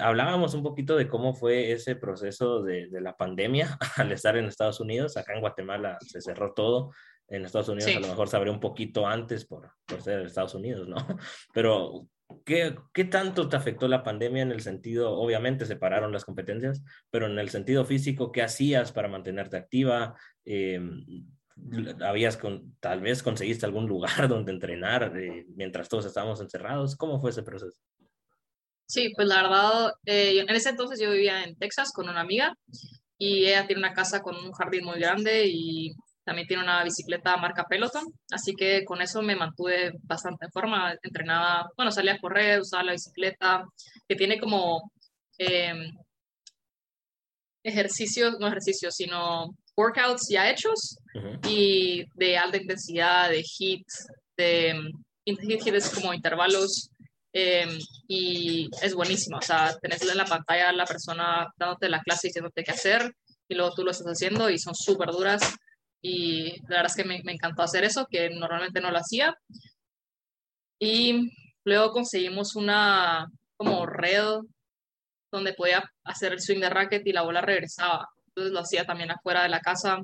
[0.00, 4.44] hablábamos un poquito de cómo fue ese proceso de, de, la pandemia al estar en
[4.44, 5.16] Estados Unidos.
[5.16, 6.92] Acá en Guatemala se cerró todo,
[7.32, 10.54] en Estados Unidos a lo mejor se abrió un poquito antes por, por ser Estados
[10.54, 10.96] Unidos, ¿no?
[11.54, 12.06] Pero,
[12.44, 17.26] ¿qué, ¿qué tanto te afectó la pandemia en el sentido, obviamente separaron las competencias, pero
[17.26, 20.14] en el sentido físico, ¿qué hacías para mantenerte activa?
[20.44, 20.80] Eh,
[22.02, 26.96] habías con, tal vez conseguiste algún lugar donde entrenar eh, mientras todos estábamos encerrados.
[26.96, 27.80] ¿Cómo fue ese proceso?
[28.86, 32.54] Sí, pues la verdad, eh, en ese entonces yo vivía en Texas con una amiga
[33.16, 37.36] y ella tiene una casa con un jardín muy grande y también tiene una bicicleta
[37.36, 40.94] marca Peloton, así que con eso me mantuve bastante en forma.
[41.02, 43.64] Entrenaba, bueno, salía a correr, usaba la bicicleta,
[44.08, 44.92] que tiene como
[45.38, 45.92] em,
[47.64, 50.96] ejercicios, no ejercicios, sino workouts ya hechos
[51.48, 53.86] y de alta intensidad, de HIIT,
[54.36, 54.74] de
[55.24, 56.90] HIIT, HIIT es como intervalos
[57.32, 59.38] em, y es buenísimo.
[59.38, 63.12] O sea, tenés en la pantalla a la persona dándote la clase diciéndote qué hacer
[63.48, 65.56] y luego tú lo estás haciendo y son súper duras
[66.02, 69.34] y la verdad es que me, me, encantó hacer eso, que normalmente no lo hacía.
[70.80, 71.30] Y
[71.64, 74.40] luego conseguimos una como red
[75.30, 78.08] donde podía hacer el swing de racket y la bola regresaba.
[78.26, 79.98] Entonces lo hacía también afuera de la casa.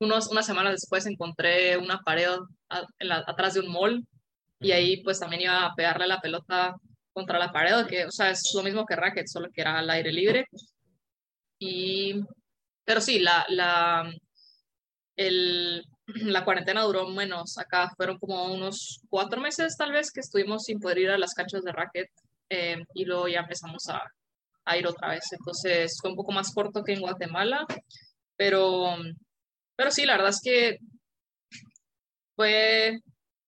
[0.00, 2.30] Unos, unas semanas después encontré una pared
[2.68, 4.06] atrás de un mall
[4.60, 6.74] y ahí pues también iba a pegarle la pelota
[7.12, 9.90] contra la pared, que o sea, es lo mismo que racket, solo que era al
[9.90, 10.46] aire libre.
[11.58, 12.20] Y,
[12.84, 14.10] pero sí, la, la,
[15.18, 17.58] el, la cuarentena duró menos.
[17.58, 21.34] Acá fueron como unos cuatro meses tal vez que estuvimos sin poder ir a las
[21.34, 22.08] canchas de racket
[22.48, 24.02] eh, y luego ya empezamos a,
[24.64, 25.24] a, ir otra vez.
[25.32, 27.66] Entonces fue un poco más corto que en Guatemala,
[28.36, 28.96] pero,
[29.76, 30.78] pero sí, la verdad es que
[32.36, 33.00] fue,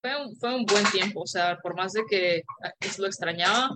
[0.03, 1.23] fue, un, fue un buen tiempo.
[1.23, 2.43] O sea, por más de que
[2.99, 3.71] lo extrañaba,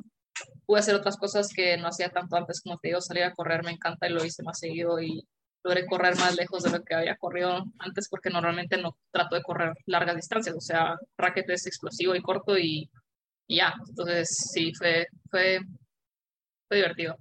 [0.67, 3.63] pude hacer otras cosas que no hacía tanto antes, como te digo, salir a correr
[3.63, 5.25] me encanta y lo hice más seguido y
[5.65, 9.43] logré correr más lejos de lo que había corrido antes porque normalmente no trato de
[9.43, 12.91] correr largas distancias, o sea, racket es explosivo y corto y,
[13.49, 15.61] ya, entonces sí, fue, fue,
[16.69, 17.17] fue divertido.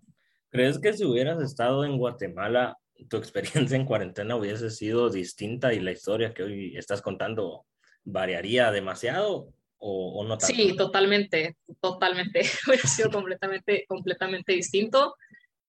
[0.49, 2.77] ¿Crees que si hubieras estado en Guatemala,
[3.09, 7.65] tu experiencia en cuarentena hubiese sido distinta y la historia que hoy estás contando
[8.03, 10.53] variaría demasiado o, no tanto?
[10.53, 12.41] Sí, totalmente, totalmente.
[12.67, 15.15] Hubiera sido completamente, completamente distinto.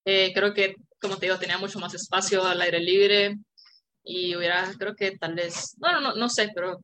[0.05, 3.37] Eh, creo que, como te digo, tenía mucho más espacio al aire libre
[4.03, 6.81] y hubiera, creo que tal vez, bueno, no, no sé, pero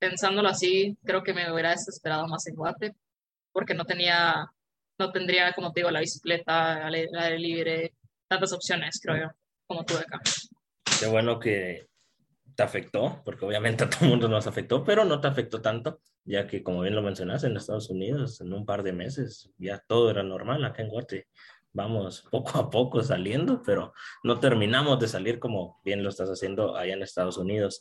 [0.00, 2.92] pensándolo así, creo que me hubiera desesperado más en Guate
[3.52, 4.44] porque no tenía,
[4.98, 7.94] no tendría, como te digo, la bicicleta, al aire libre,
[8.28, 9.30] tantas opciones, creo yo,
[9.68, 10.20] como tuve acá.
[10.98, 11.86] Qué bueno que
[12.56, 16.00] te afectó, porque obviamente a todo el mundo nos afectó, pero no te afectó tanto,
[16.24, 19.78] ya que como bien lo mencionaste, en Estados Unidos, en un par de meses, ya
[19.86, 21.28] todo era normal acá en Guate.
[21.72, 23.92] Vamos poco a poco saliendo, pero
[24.24, 27.80] no terminamos de salir como bien lo estás haciendo allá en Estados Unidos.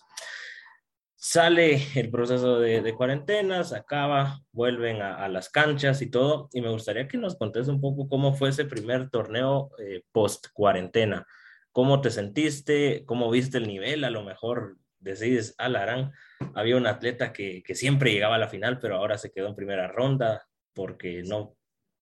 [1.16, 6.50] Sale el proceso de, de cuarentena, se acaba, vuelven a, las canchas y todo.
[6.54, 10.48] Y me gustaría que nos contes un poco cómo fue ese primer torneo eh, post
[10.54, 11.26] cuarentena.
[11.72, 13.04] ¿Cómo te sentiste?
[13.06, 14.04] ¿Cómo viste el nivel?
[14.04, 16.14] A lo mejor decís, Alarán,
[16.54, 19.88] había un atleta que siempre llegaba a la final, pero ahora se quedó en primera
[19.88, 21.58] ronda porque no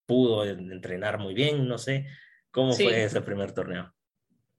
[0.08, 2.08] pudo entrenar muy bien, no sé.
[2.50, 3.94] ¿Cómo fue ese primer torneo?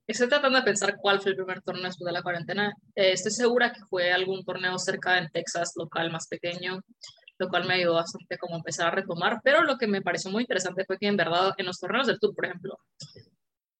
[0.07, 2.73] Estoy tratando de pensar cuál fue el primer torneo después de la cuarentena.
[2.95, 6.79] Eh, estoy segura que fue algún torneo cerca en Texas, local más pequeño,
[7.37, 9.41] lo cual me ayudó bastante como empezar a retomar.
[9.43, 12.19] Pero lo que me pareció muy interesante fue que en verdad en los torneos del
[12.19, 12.79] Tour, por ejemplo,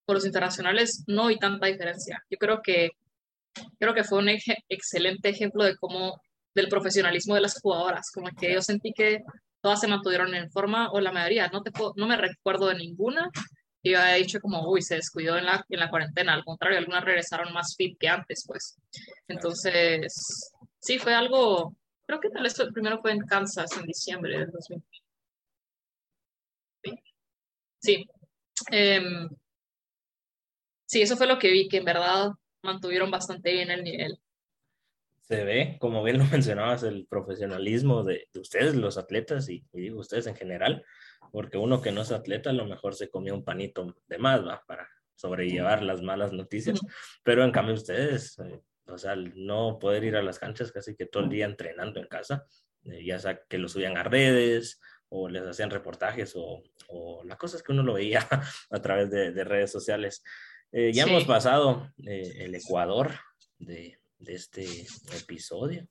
[0.05, 2.21] por los internacionales no hay tanta diferencia.
[2.29, 2.89] Yo creo que
[3.79, 6.19] creo que fue un excelente ejemplo de cómo
[6.53, 9.23] del profesionalismo de las jugadoras, como que yo sentí que
[9.61, 13.29] todas se mantuvieron en forma o la mayoría, no te no me recuerdo de ninguna
[13.83, 17.03] yo había dicho como, uy, se descuidó en la, en la cuarentena, al contrario, algunas
[17.03, 18.77] regresaron más fit que antes, pues.
[19.27, 24.37] Entonces, sí, fue algo, creo que tal vez el primero fue en Kansas en diciembre
[24.37, 24.85] del 2020.
[27.81, 28.05] Sí.
[28.71, 29.29] Em,
[30.85, 34.19] sí, eso fue lo que vi, que en verdad mantuvieron bastante bien el nivel.
[35.29, 39.81] Se ve, como bien lo mencionabas, el profesionalismo de, de ustedes, los atletas, y, y
[39.81, 40.83] digo ustedes en general,
[41.31, 44.45] porque uno que no es atleta a lo mejor se comió un panito de más,
[44.45, 44.63] ¿va?
[44.67, 46.79] Para sobrellevar las malas noticias,
[47.23, 51.05] pero en cambio ustedes, eh, o sea, no poder ir a las canchas casi que
[51.05, 52.45] todo el día entrenando en casa,
[52.85, 57.37] eh, ya sea que lo subían a redes o les hacían reportajes o, o las
[57.37, 58.27] cosas que uno lo veía
[58.71, 60.23] a través de, de redes sociales.
[60.71, 63.11] Eh, ya hemos pasado el Ecuador
[63.57, 64.85] de, de este
[65.17, 65.87] episodio.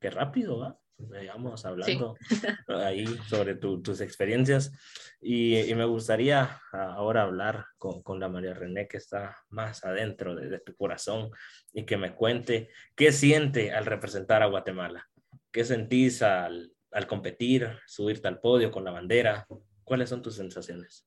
[0.00, 0.78] Qué rápido, ¿va?
[0.96, 2.16] vamos hablando
[2.68, 4.72] ahí sobre tus experiencias
[5.20, 10.60] y, me gustaría ahora hablar con, con, la María René que está más adentro de,
[10.60, 11.30] tu corazón
[11.72, 15.08] y que me cuente qué siente al representar a Guatemala,
[15.50, 19.46] qué sentís al, al competir, subirte al podio con la bandera,
[19.82, 21.06] cuáles son tus sensaciones.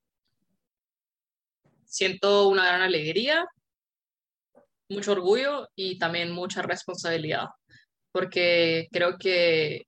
[1.86, 3.48] Siento una gran alegría,
[4.90, 7.48] mucho orgullo y también mucha responsabilidad
[8.18, 9.84] porque creo que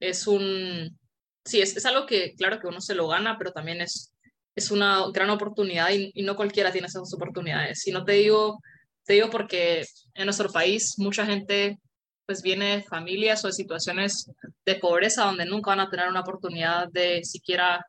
[0.00, 0.98] es un,
[1.44, 4.14] sí, es, es, algo que claro que uno se lo gana, pero también es,
[4.56, 7.86] es una gran oportunidad y, no cualquiera tiene esas oportunidades.
[7.86, 8.60] Y no te digo,
[9.04, 11.78] te digo porque en nuestro país mucha gente
[12.26, 14.30] pues viene de familias o de situaciones
[14.64, 17.84] de pobreza donde nunca van a tener una oportunidad de siquiera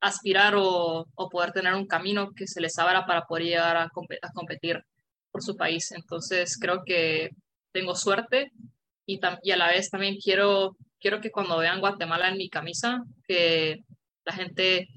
[0.00, 3.84] aspirar o, o poder tener un camino que se les abra para poder llegar a,
[3.84, 4.82] a competir
[5.38, 5.92] por su país.
[5.92, 7.30] Entonces creo que
[7.72, 8.50] tengo suerte
[9.06, 13.02] y, y a la vez también quiero, quiero que cuando vean Guatemala en mi camisa,
[13.26, 13.78] que
[14.24, 14.88] la gente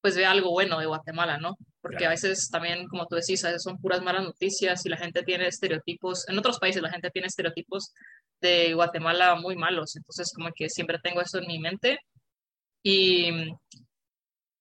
[0.00, 1.56] pues vea algo bueno de Guatemala, ¿no?
[1.80, 4.96] Porque a veces también, como tú decís, a veces son puras malas noticias y la
[4.96, 7.92] gente tiene estereotipos, en otros países la gente tiene estereotipos
[8.40, 11.98] de Guatemala muy malos, entonces como que siempre tengo eso en mi mente.
[12.82, 13.30] Y,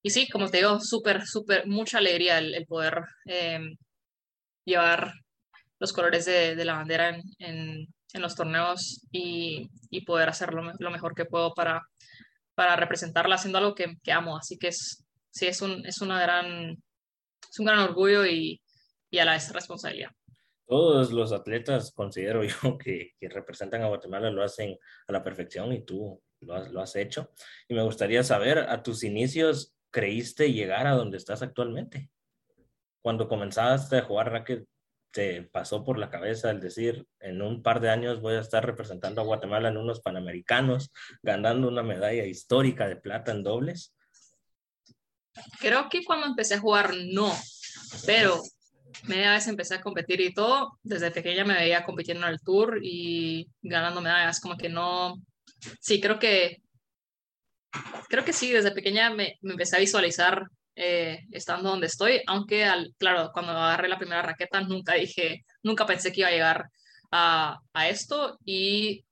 [0.02, 3.60] y sí, como te digo, súper, súper, mucha alegría el, poder eh,
[4.66, 5.14] llevar
[5.80, 10.92] los colores de, la bandera en, en, los torneos y, y poder hacer lo, lo,
[10.92, 11.84] mejor que puedo para,
[12.56, 14.38] para representarla haciendo algo que, que, amo.
[14.38, 18.62] Así que es, sí, es un, es una gran, es un gran orgullo y,
[19.12, 20.12] y a la vez responsabilidad.
[20.66, 25.74] Todos los atletas, considero yo, que, que, representan a Guatemala lo hacen a la perfección
[25.74, 27.32] y tú lo has, lo has hecho.
[27.68, 32.10] Y me gustaría saber, a tus inicios, ¿creíste llegar a donde estás actualmente?
[33.06, 34.66] Cuando comenzaste a jugar racket,
[35.12, 38.66] te pasó por la cabeza el decir, en un par de años voy a estar
[38.66, 40.92] representando a Guatemala en unos Panamericanos,
[41.22, 43.94] ganando una medalla histórica de plata en dobles?
[45.60, 47.32] Creo que cuando empecé a jugar no,
[48.08, 48.42] pero
[49.04, 52.80] media vez empecé a competir y todo, desde pequeña me veía compitiendo en el tour
[52.82, 55.22] y ganando medallas, como que no,
[55.80, 56.64] sí, creo que,
[58.10, 62.66] creo que sí, desde pequeña me, me empecé a visualizar eh, estando donde estoy, aunque
[62.66, 66.66] al, claro, cuando agarré la primera raqueta nunca dije, nunca pensé que iba a llegar
[67.12, 69.06] a, a esto y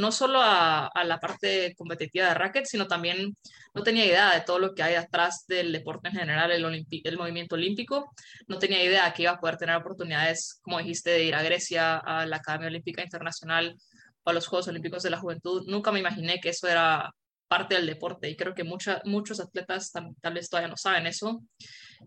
[0.00, 3.34] no solo a, la parte competitiva de racket, sino también
[3.74, 7.18] no tenía idea de todo lo que hay atrás del deporte en general, el, el
[7.18, 8.10] movimiento olímpico.
[8.48, 11.98] No tenía idea que iba a poder tener oportunidades, como dijiste, de ir a Grecia,
[11.98, 13.76] a la Academia Olímpica Internacional
[14.22, 15.64] o a los Juegos Olímpicos de la Juventud.
[15.66, 17.12] Nunca me imaginé que eso era
[17.50, 21.42] parte del deporte y creo que muchos atletas tal vez todavía no saben eso.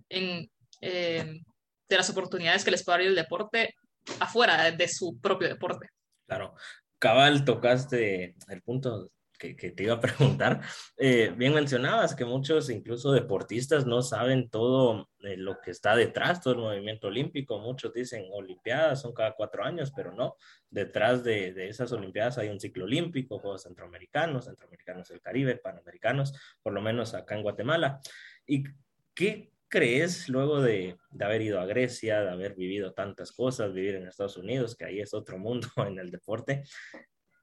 [0.08, 1.42] En, eh,
[1.90, 3.76] de las oportunidades que les puede abrir el deporte
[4.22, 5.90] afuera de su propio deporte.
[6.26, 6.56] Claro,
[6.98, 9.10] cabal, tocaste el punto
[9.54, 10.00] que, te iba a
[10.40, 10.62] preguntar.
[10.98, 16.42] Eh, bien mencionabas que muchos, incluso deportistas, no saben todo eh, lo que está detrás,
[16.42, 17.60] todo el movimiento olímpico.
[17.60, 20.38] Muchos dicen Olimpiadas son cada cuatro años, pero no.
[20.70, 26.34] Detrás de, de esas Olimpiadas hay un ciclo olímpico, Juegos Centroamericanos, Centroamericanos del Caribe, Panamericanos,
[26.62, 28.00] por lo menos acá en Guatemala.
[28.46, 28.64] ¿Y
[29.14, 33.96] qué crees luego de, de, haber ido a Grecia, de haber vivido tantas cosas, vivir
[33.96, 36.64] en Estados Unidos, que ahí es otro mundo en el deporte?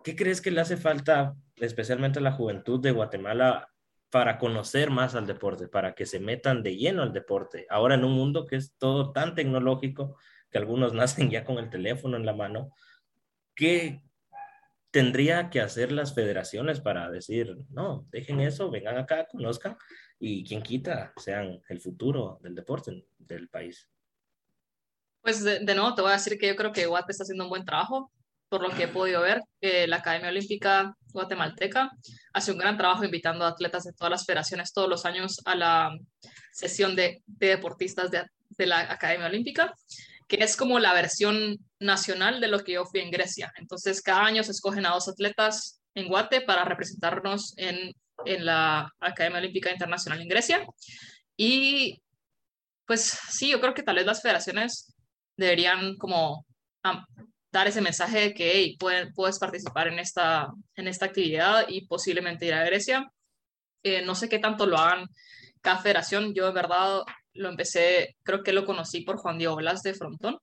[0.02, 3.68] ¿Qué crees que le hace falta, especialmente a la juventud de Guatemala,
[4.10, 7.66] para conocer más al deporte, para que se metan de lleno al deporte?
[7.70, 10.16] Ahora en un mundo que es todo tan tecnológico,
[10.50, 12.70] que algunos nacen ya con el teléfono en la mano,
[13.54, 14.02] ¿qué
[14.90, 19.76] tendría que hacer las federaciones para decir, no, dejen eso, vengan acá, conozcan
[20.18, 23.88] y quien quita sean el futuro del deporte del país.
[25.22, 27.50] Pues de, nuevo te voy a decir que yo creo que Guate está haciendo un
[27.50, 28.10] buen trabajo,
[28.50, 31.90] por lo que he podido ver, la Academia Olímpica Guatemalteca
[32.34, 35.54] hace un gran trabajo invitando a atletas de todas las federaciones todos los años a
[35.54, 35.96] la
[36.52, 39.72] sesión de, deportistas de, de la Academia Olímpica,
[40.28, 43.50] que es como la versión nacional de lo que yo fui en Grecia.
[43.56, 48.92] Entonces, cada año se escogen a dos atletas en Guate para representarnos en en la
[49.00, 50.66] Academia Olímpica Internacional en Grecia.
[51.36, 52.02] Y
[52.86, 54.94] pues sí, yo creo que tal vez las federaciones
[55.36, 56.44] deberían como
[57.52, 62.54] dar ese mensaje de que puedes participar en esta, en esta actividad y posiblemente ir
[62.54, 63.10] a Grecia.
[63.82, 65.08] Eh, no sé qué tanto lo hagan
[65.60, 66.34] cada federación.
[66.34, 67.02] Yo de verdad
[67.34, 70.38] lo empecé, creo que lo conocí por Juan Diego Blas de Frontón,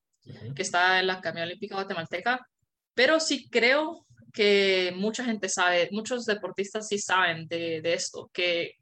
[0.56, 2.46] que está en la Academia Olímpica Guatemalteca,
[2.94, 8.74] pero sí creo que mucha gente sabe, muchos deportistas sí saben de, de, esto, que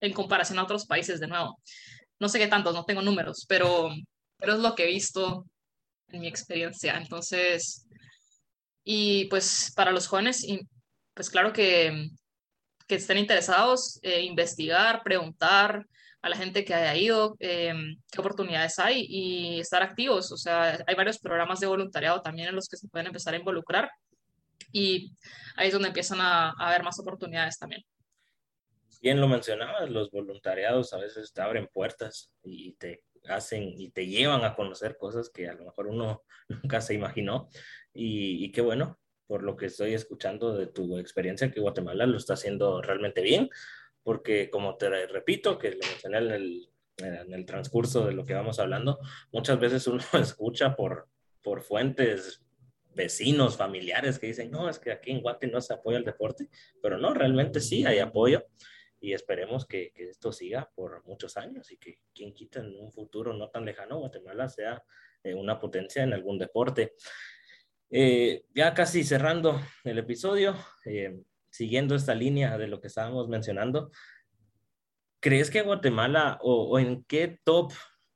[0.00, 1.60] en comparación a otros países, de nuevo,
[2.20, 3.90] no sé qué tantos, no tengo números, pero,
[4.36, 5.44] pero es lo que he visto
[6.08, 6.96] en mi experiencia.
[6.96, 7.86] Entonces,
[8.84, 10.46] y pues para los jóvenes,
[11.14, 12.08] pues claro que,
[12.86, 15.86] que estén interesados, eh, investigar, preguntar
[16.22, 17.72] a la gente que haya ido, eh,
[18.10, 20.32] qué oportunidades hay y estar activos.
[20.32, 23.38] O sea, hay varios programas de voluntariado también en los que se pueden empezar a
[23.38, 23.90] involucrar
[24.72, 25.12] y
[25.56, 27.84] ahí es donde empiezan a, haber más oportunidades también.
[29.00, 34.06] Bien lo mencionabas, los voluntariados a veces te abren puertas y te hacen y te
[34.06, 37.48] llevan a conocer cosas que a lo mejor uno nunca se imaginó.
[37.92, 42.34] Y, qué bueno, por lo que estoy escuchando de tu experiencia, que Guatemala lo está
[42.34, 43.50] haciendo realmente bien,
[44.02, 48.34] porque como te repito, que lo mencioné en el, en el transcurso de lo que
[48.34, 48.98] vamos hablando,
[49.32, 51.08] muchas veces uno escucha por,
[51.42, 52.44] por fuentes
[52.94, 56.48] vecinos, familiares que dicen, no, es que aquí en Guate no se apoya el deporte,
[56.82, 58.44] pero no, realmente sí hay apoyo
[59.00, 62.90] y esperemos que, que, esto siga por muchos años y que quien quita en un
[62.92, 64.82] futuro no tan lejano Guatemala sea
[65.22, 66.94] eh, una potencia en algún deporte.
[67.90, 73.90] Eh, ya casi cerrando el episodio, eh, siguiendo esta línea de lo que estábamos mencionando,
[75.20, 77.72] ¿crees que Guatemala o, o en qué top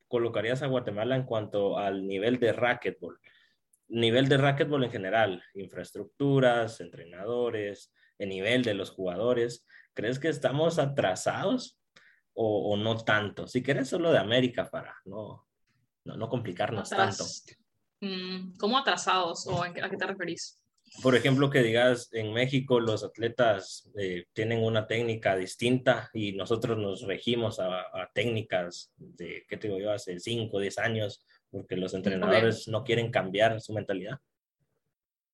[0.09, 3.19] colocarías a Guatemala en cuanto al nivel de racquetball?
[3.93, 10.79] nivel de racquetball en general, infraestructuras, entrenadores, el nivel de los jugadores, ¿crees que estamos
[10.79, 11.79] atrasados
[12.35, 13.47] o, no tanto?
[13.47, 15.47] Si quieres solo de América para no,
[16.05, 17.25] no, complicarnos tanto.
[18.01, 20.59] Mm, ¿Cómo atrasados o a qué te referís?
[21.03, 26.77] Por ejemplo, que digas, en México los atletas eh, tienen una técnica distinta y nosotros
[26.77, 31.25] nos regimos a, a técnicas de, ¿qué te digo yo?, hace 5 o 10 años
[31.51, 34.19] porque los entrenadores no quieren cambiar su mentalidad.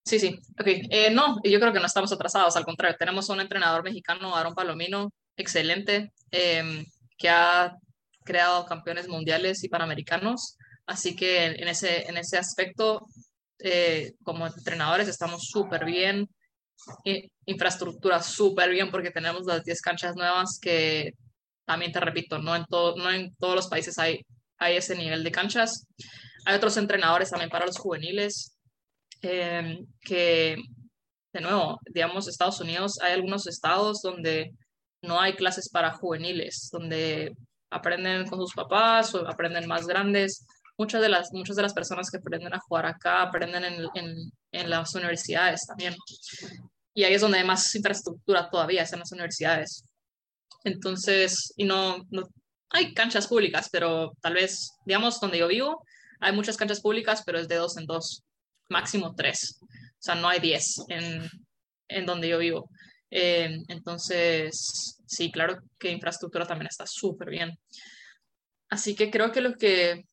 [0.09, 0.67] Sí, sí, ok.
[0.91, 4.55] Eh, no, yo creo que no estamos atrasados, al contrario, tenemos un entrenador mexicano, Aaron
[4.55, 6.83] Palomino, excelente, em,
[7.19, 7.77] que ha
[8.25, 10.57] creado campeones mundiales y panamericanos,
[10.87, 13.07] así que en ese, en ese aspecto,
[13.59, 16.27] eh, como entrenadores, estamos súper bien,
[17.45, 21.13] infraestructura súper bien, porque tenemos las 10 canchas nuevas que,
[21.67, 24.23] también te repito, no en, todo, no en todos los países hay
[24.61, 25.87] hay ese nivel de canchas.
[26.45, 28.58] Hay otros entrenadores también para los juveniles
[29.23, 30.57] eh, que,
[31.33, 34.53] de nuevo, digamos, Estados Unidos, hay algunos estados donde
[35.03, 37.35] no hay clases para juveniles, donde
[37.71, 40.47] aprenden con sus papás o aprenden más grandes.
[40.77, 44.33] Muchas de las, muchas de las personas que aprenden a jugar acá aprenden en, en,
[44.53, 45.95] en las universidades también.
[46.95, 49.85] y ahí es donde hay más infraestructura todavía, es en las universidades.
[50.65, 52.29] Entonces, y no, no,
[52.71, 55.85] hay canchas públicas, pero tal vez, digamos, donde yo vivo,
[56.21, 58.25] hay muchas canchas públicas, pero es de dos en dos,
[58.69, 59.59] máximo tres.
[59.63, 61.29] O sea, no hay diez en,
[61.89, 62.71] en donde yo vivo.
[63.11, 67.59] Eh, entonces, sí, claro que infraestructura también está súper bien.
[68.69, 70.05] Así que creo que lo que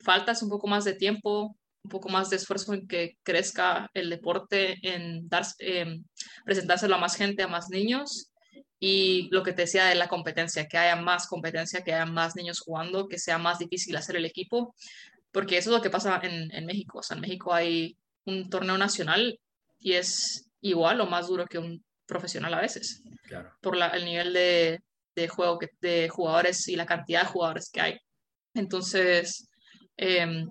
[0.00, 3.88] falta es un poco más de tiempo, un poco más de esfuerzo en que crezca
[3.94, 6.00] el deporte, en dar, eh,
[6.44, 8.32] presentárselo a más gente, a más niños.
[8.80, 12.34] Y lo que te decía de la competencia, que haya más competencia, que haya más
[12.34, 14.74] niños jugando, que sea más difícil hacer el equipo,
[15.32, 16.98] porque eso es lo que pasa en, en México.
[16.98, 17.96] O sea, en México hay
[18.26, 19.38] un torneo nacional
[19.78, 23.52] y es igual o más duro que un profesional a veces, claro.
[23.62, 24.80] por la, el nivel de,
[25.14, 27.98] de juego que, de jugadores y la cantidad de jugadores que hay.
[28.54, 29.48] Entonces,
[29.96, 30.46] eh,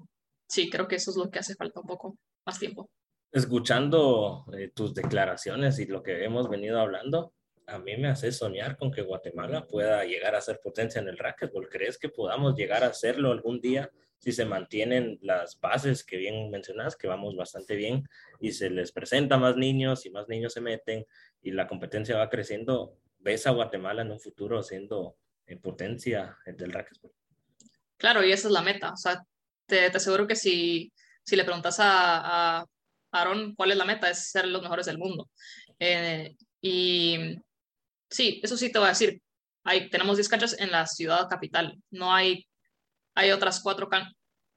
[0.48, 2.90] sí, creo que eso es lo que hace falta un poco más tiempo.
[3.32, 7.34] Escuchando eh, tus declaraciones y lo que hemos venido hablando,
[7.68, 11.18] a mí me hace soñar con que Guatemala pueda llegar a ser potencia en el
[11.18, 11.70] racquetball.
[11.70, 16.52] ¿Crees que podamos llegar a hacerlo algún día si se mantienen las bases que bien
[16.52, 18.08] mencionas, que vamos bastante bien
[18.40, 21.06] y se les presenta más niños y más niños se meten
[21.42, 22.98] y la competencia va creciendo?
[23.20, 25.18] ¿Ves a Guatemala en un futuro siendo
[25.48, 27.12] en potencia del racquetball?
[27.98, 28.94] Claro, y esa es la meta.
[28.94, 29.24] O sea,
[29.66, 30.92] te, aseguro que si,
[31.24, 32.66] si le preguntas a, a
[33.12, 35.30] Aaron cuál es la meta, es ser los mejores del mundo.
[35.80, 37.18] Eh, y
[38.10, 39.22] sí, eso sí te voy a decir.
[39.64, 41.78] Hay, tenemos 10 canchas en la ciudad capital.
[41.92, 42.48] No hay,
[43.20, 44.14] hay otras cuatro canchas,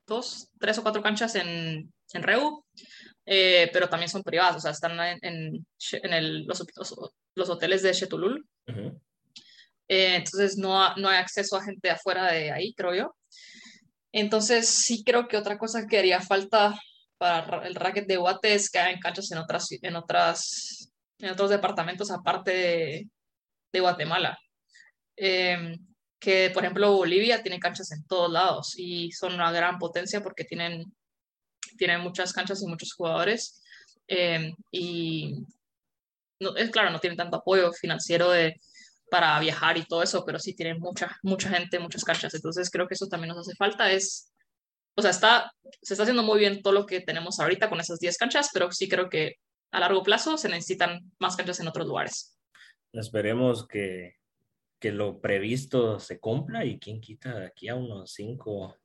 [0.07, 2.65] dos, tres o cuatro canchas en, en Reu,
[3.27, 6.65] eh, pero también son privadas, o sea, están en, en, en el, los,
[7.35, 8.47] los, hoteles de Chetulul.
[9.89, 13.15] Eh, entonces no, no hay acceso a gente afuera de ahí, creo yo.
[14.13, 16.79] Entonces, sí creo que otra cosa que haría falta
[17.19, 21.51] para el racket de Guate es que hayan canchas en otras, en otras, en otros
[21.51, 23.09] departamentos aparte
[23.73, 24.39] de, Guatemala.
[25.17, 25.79] Em,
[26.23, 30.45] que, por ejemplo, Bolivia tiene canchas en todos lados y son una gran potencia porque
[30.45, 30.95] tienen,
[31.77, 33.61] tienen muchas canchas y muchos jugadores.
[34.07, 35.45] Em, y
[36.39, 38.55] no, es claro, no tienen tanto apoyo financiero de,
[39.11, 42.33] para viajar y todo eso, pero sí tienen mucha, mucha gente, muchas canchas.
[42.35, 43.91] Entonces creo que eso también nos hace falta.
[43.91, 44.33] Es,
[44.97, 45.53] o sea, está,
[45.83, 48.71] se está haciendo muy bien todo lo que tenemos ahorita con esas 10 canchas, pero
[48.71, 49.39] sí creo que
[49.73, 52.39] a largo plazo se necesitan más canchas en otros lugares.
[52.93, 54.22] Esperemos que,
[54.83, 58.77] que lo previsto se cumpla y quien quita de aquí a unos 5,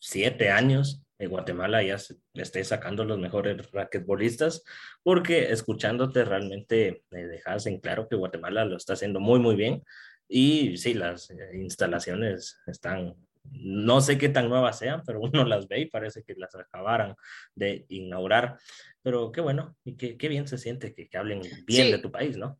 [0.00, 4.64] 7 años de Guatemala ya se, esté sacando los mejores raquetbolistas,
[5.04, 9.84] porque escuchándote realmente me dejas en claro que Guatemala lo está haciendo muy, muy bien.
[10.28, 15.68] Y sí, las eh, instalaciones están, no sé qué tan nuevas sean, pero uno las
[15.68, 17.14] ve y parece que las acabaran
[17.54, 18.58] de inaugurar.
[19.00, 22.10] Pero qué bueno y qué, qué bien se siente que, que hablen bien de tu
[22.10, 22.58] país, ¿no?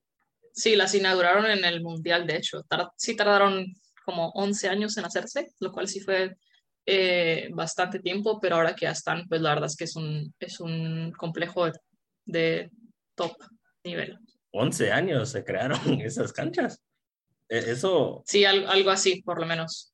[0.57, 2.65] Sí, las inauguraron en el Mundial, de hecho.
[2.97, 3.67] sí tardaron
[4.07, 6.35] como 11 años en hacerse, lo cual sí fue
[6.87, 10.35] eh, bastante tiempo, pero ahora que ya están, pues la verdad es que es un,
[10.41, 11.71] es un complejo
[12.25, 12.71] de,
[13.15, 13.37] top
[13.85, 14.19] nivel.
[14.53, 16.81] 11 años se crearon esas canchas.
[17.51, 18.23] E, eso.
[18.27, 19.93] Sí, algo, así, por lo menos.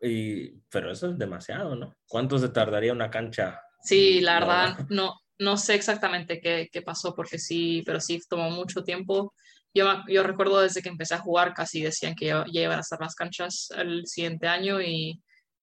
[0.00, 1.94] Y, pero eso es demasiado, ¿no?
[2.08, 3.62] ¿Cuánto se tardaría una cancha?
[3.82, 8.50] Sí, la verdad, no, no sé exactamente qué, qué, pasó, porque sí, pero sí tomó
[8.50, 9.34] mucho tiempo.
[9.78, 13.00] Yo, yo recuerdo desde que empecé a jugar, casi decían que ya, iban a estar
[13.00, 15.20] las canchas el siguiente año y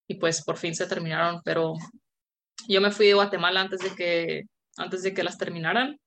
[0.08, 1.74] y pues por fin se terminaron, pero
[2.68, 4.42] yo me fui de Guatemala antes de que,
[4.76, 5.98] antes de que las terminaran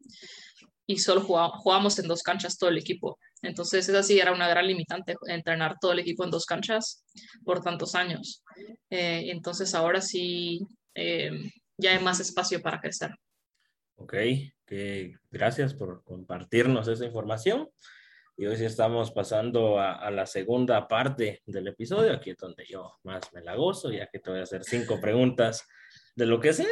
[0.86, 3.20] y solo jugábamos en dos canchas todo el equipo.
[3.42, 7.04] Entonces esa sí era una gran limitante, entrenar todo el equipo en dos canchas
[7.46, 8.44] por tantos años.
[8.90, 10.62] Eh, entonces ahora sí
[10.96, 11.32] eh,
[11.78, 13.12] ya hay más espacio para crecer.
[13.96, 14.14] Ok,
[15.30, 17.70] gracias por compartirnos esa información.
[18.40, 22.98] Y hoy sí estamos pasando a, la segunda parte del episodio, aquí es donde yo
[23.04, 25.68] más me la gozo, ya que te voy a hacer cinco preguntas
[26.16, 26.66] de lo que sea.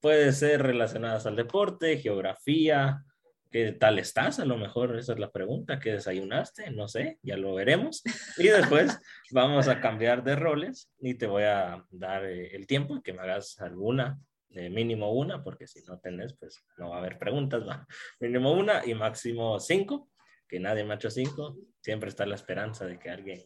[0.00, 3.04] Puede ser relacionadas al deporte, geografía,
[3.50, 4.40] ¿qué tal estás?
[4.40, 6.70] A lo mejor esa es la pregunta, ¿qué desayunaste?
[6.70, 8.02] No sé, ya lo veremos.
[8.38, 8.98] Y después
[9.32, 13.20] vamos a cambiar de roles y te voy a dar eh, el tiempo que me
[13.20, 17.68] hagas alguna eh, mínimo una, porque si no tenés, pues no va a haber preguntas,
[17.68, 17.86] ¿va?
[18.18, 20.08] Mínimo una y máximo cinco
[20.52, 23.42] que nadie macho 5, siempre está la esperanza de que alguien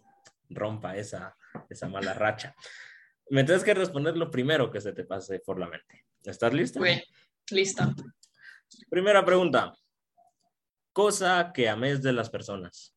[0.49, 1.37] rompa esa,
[1.71, 2.53] esa mala racha.
[3.31, 6.05] Me tienes que responder lo primero que se te pase por la mente.
[6.25, 6.81] ¿Estás lista?
[6.81, 7.01] Bien,
[7.53, 7.95] lista.
[8.91, 9.73] Primera pregunta.
[10.93, 12.93] Cosa que ames de las personas.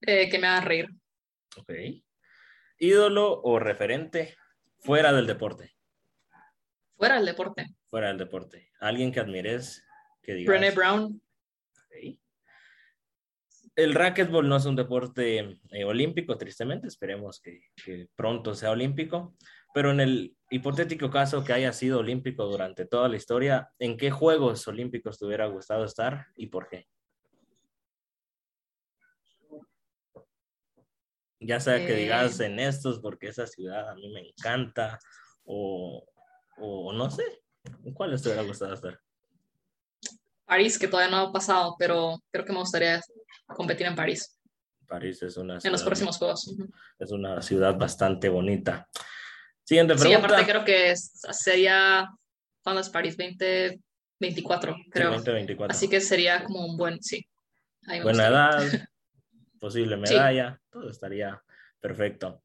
[0.00, 0.88] Eh, que me haga reír.
[1.58, 1.72] Ok.
[2.78, 4.36] Ídolo o referente
[4.80, 5.73] fuera del deporte.
[7.04, 7.66] Fuera del deporte.
[7.90, 8.70] Fuera del deporte.
[8.80, 9.84] Alguien que admires,
[10.22, 10.48] que digas.
[10.48, 11.20] Brené Brown.
[13.76, 16.86] El racquetball no es un deporte eh, olímpico, tristemente.
[16.88, 19.36] Esperemos que, que pronto sea olímpico.
[19.74, 24.10] Pero en el hipotético caso que haya sido olímpico durante toda la historia, ¿en qué
[24.10, 26.88] Juegos Olímpicos te hubiera gustado estar y por qué?
[31.38, 32.46] Ya sea que digas Eh.
[32.46, 34.98] en estos porque esa ciudad a mí me encanta
[35.44, 36.06] o,
[36.58, 37.24] o no sé,
[37.84, 38.98] ¿en cuáles te hubiera gustado estar?
[40.46, 43.00] París, que todavía no ha pasado, pero creo que me gustaría
[43.46, 44.38] competir en París
[44.86, 46.54] París es una en los ciudad, próximos Juegos.
[46.98, 48.86] Es una ciudad bastante bonita.
[49.64, 50.26] Siguiente Sí, pregunta.
[50.28, 52.06] aparte creo que sería,
[52.62, 53.16] ¿cuándo es París?
[53.16, 55.10] 2024, creo.
[55.12, 55.74] 2024.
[55.74, 57.26] Así que sería como un buen, sí.
[57.86, 58.68] Ahí Buena gustaría.
[58.78, 58.88] edad,
[59.58, 60.02] posible Sí.
[60.02, 61.42] medalla, todo estaría
[61.80, 62.42] perfecto.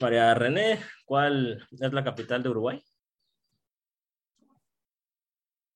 [0.00, 2.82] María René, ¿cuál es la capital de Uruguay?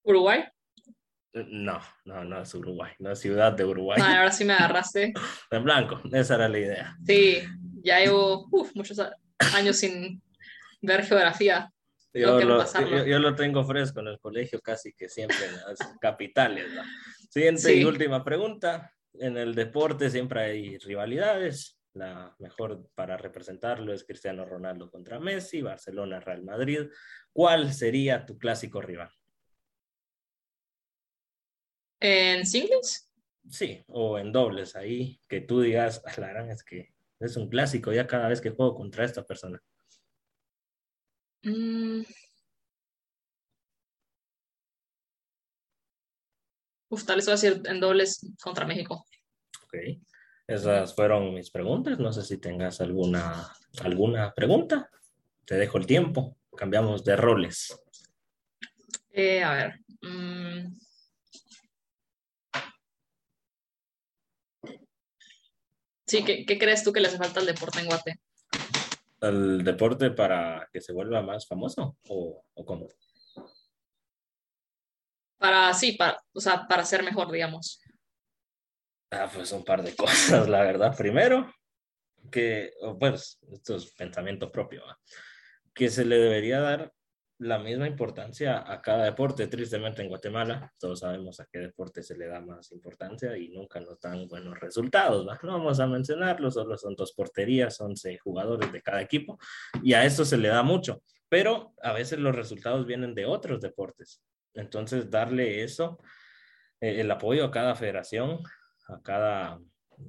[0.03, 0.45] Uruguay.
[1.35, 3.99] No, no, no es Uruguay, no es ciudad de Uruguay.
[4.03, 5.13] Ah, ahora sí me agarraste.
[5.51, 6.97] En blanco, esa era la idea.
[7.07, 7.39] Sí,
[7.83, 8.99] ya llevo uf, muchos
[9.55, 10.23] años sin
[10.83, 11.71] ver geografía.
[12.15, 15.79] Yo lo, yo- yo lo tengo fresco en el colegio, casi que siempre en las
[15.99, 16.67] capitales.
[16.75, 16.83] ¿no?
[17.31, 17.81] Siguiente Sí.
[17.81, 18.93] y última pregunta.
[19.15, 21.79] En el deporte siempre hay rivalidades.
[21.95, 26.89] La mejor para representarlo es Cristiano Ronaldo contra Messi, Barcelona, Real Madrid.
[27.33, 29.11] ¿Cuál sería tu clásico rival?
[32.05, 33.09] ¿En singles?
[33.49, 37.49] Sí, o en dobles, ahí que tú digas, "Ah, la gran es que es un
[37.49, 39.63] clásico ya cada vez que juego contra esta persona.
[41.45, 42.03] Mm.
[46.89, 49.07] Uf, tal vez voy a decir en dobles contra México.
[49.65, 49.75] Ok.
[50.49, 52.01] Esas fueron mis preguntas.
[52.01, 53.49] No sé si tengas alguna,
[53.81, 54.91] alguna pregunta.
[55.45, 56.37] Te dejo el tiempo.
[56.57, 57.81] Cambiamos de roles.
[59.13, 59.81] Eh, a ver.
[60.03, 60.92] mm.
[66.13, 68.21] Sí, ¿qué, qué crees tú que le hace falta al deporte en Guate?
[69.23, 72.87] ¿El deporte para que se vuelva más famoso o, o cómo?
[75.39, 77.81] Para, sí, para, o sea, para ser mejor, digamos.
[79.11, 80.95] Ah, pues un par de cosas, la verdad.
[80.95, 81.51] Primero,
[82.31, 84.85] que, pues, esto es pensamiento propio,
[85.73, 86.93] que se le debería dar
[87.43, 89.49] la misma importancia a cada deporte.
[89.49, 93.81] Tristemente en Guatemala, todos sabemos a qué deporte se le da más importancia y nunca
[93.81, 95.27] nos dan buenos resultados.
[95.27, 95.39] ¿va?
[95.43, 99.39] No vamos a mencionarlo, solo son dos porterías, 11 jugadores de cada equipo
[99.83, 103.61] y a esto se le da mucho, pero a veces los resultados vienen de otros
[103.61, 104.23] deportes.
[104.55, 105.99] Entonces, darle eso,
[106.81, 108.41] eh, el apoyo a cada federación,
[108.87, 109.59] a cada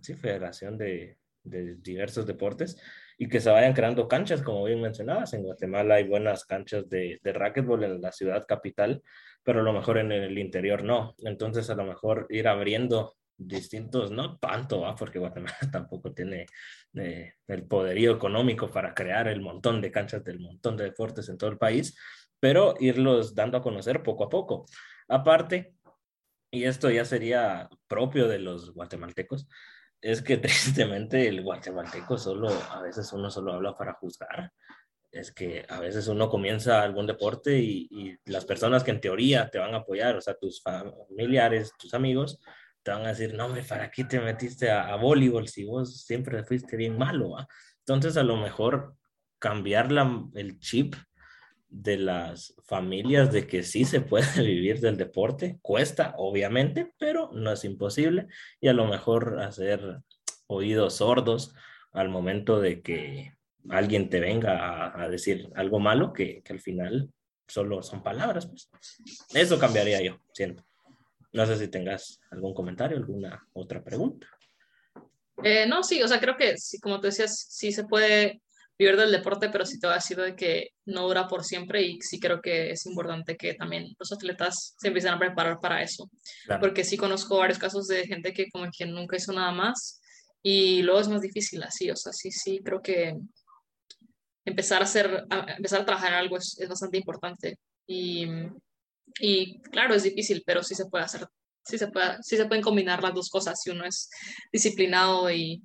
[0.01, 2.77] sí, federación de, de diversos deportes
[3.23, 5.33] y que se vayan creando canchas, como bien mencionabas.
[5.33, 9.01] En Guatemala hay buenas canchas de, de racquetball en la ciudad capital,
[9.43, 11.15] pero a lo mejor en el interior no.
[11.19, 14.93] Entonces, a lo mejor ir abriendo distintos, no tanto, ¿va?
[14.93, 16.47] porque Guatemala tampoco tiene
[16.95, 21.37] eh, el poderío económico para crear el montón de canchas del montón de deportes en
[21.37, 21.97] todo el país,
[22.41, 24.65] pero irlos dando a conocer poco a poco.
[25.07, 25.75] Aparte,
[26.51, 29.47] y esto ya sería propio de los guatemaltecos,
[30.03, 34.51] es que tristemente el guatemalteco solo, a veces uno solo habla para juzgar.
[35.11, 39.49] Es que a veces uno comienza algún deporte y, y las personas que en teoría
[39.49, 42.39] te van a apoyar, o sea, tus familiares, tus amigos,
[42.81, 46.01] te van a decir, no, hombre, ¿para qué te metiste a, a voleibol si vos
[46.03, 47.31] siempre fuiste bien malo?
[47.31, 47.47] ¿va?
[47.79, 48.95] Entonces, a lo mejor
[49.39, 50.95] cambiar la, el chip
[51.73, 55.57] de las familias de que sí se puede vivir del deporte.
[55.61, 58.27] Cuesta, obviamente, pero no es imposible.
[58.61, 59.99] Y a lo mejor hacer
[60.47, 61.55] oídos sordos
[61.91, 63.33] al momento de que
[63.69, 67.09] alguien te venga a, decir algo malo, que, al final
[67.47, 68.47] solo son palabras.
[68.47, 68.69] Pues.
[69.33, 70.63] Eso cambiaría yo, siento.
[71.31, 74.27] No sé si tengas algún comentario, alguna otra pregunta.
[75.43, 78.43] Eh, no, sí, o sea, creo que, como tú decías, sí se puede
[78.77, 81.83] vivir del deporte, pero sí te va a decir de que no dura por siempre
[81.83, 85.81] y sí creo que es importante que también los atletas se empiecen a preparar para
[85.81, 86.09] eso.
[86.45, 86.61] Claro.
[86.61, 90.01] Porque sí conozco varios casos de gente que como que nunca hizo nada más
[90.41, 93.15] y luego es más difícil así, o sea, sí, sí, creo que
[94.45, 97.57] empezar a hacer, a empezar a trabajar en algo es, es bastante importante
[97.87, 98.27] y,
[99.19, 101.27] y, claro, es difícil, pero sí se puede hacer,
[101.63, 104.09] sí se, puede, sí se pueden combinar las dos cosas si uno es
[104.51, 105.63] disciplinado y,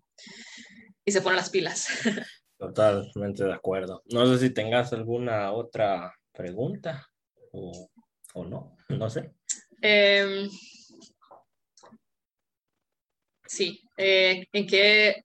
[1.05, 1.89] y se pone las pilas.
[2.59, 4.03] Totalmente de acuerdo.
[4.07, 7.07] No sé si tengas alguna otra pregunta
[7.53, 7.89] o,
[8.35, 9.33] o no, no sé.
[9.81, 10.49] Eh,
[13.47, 15.25] sí, eh, ¿en, qué,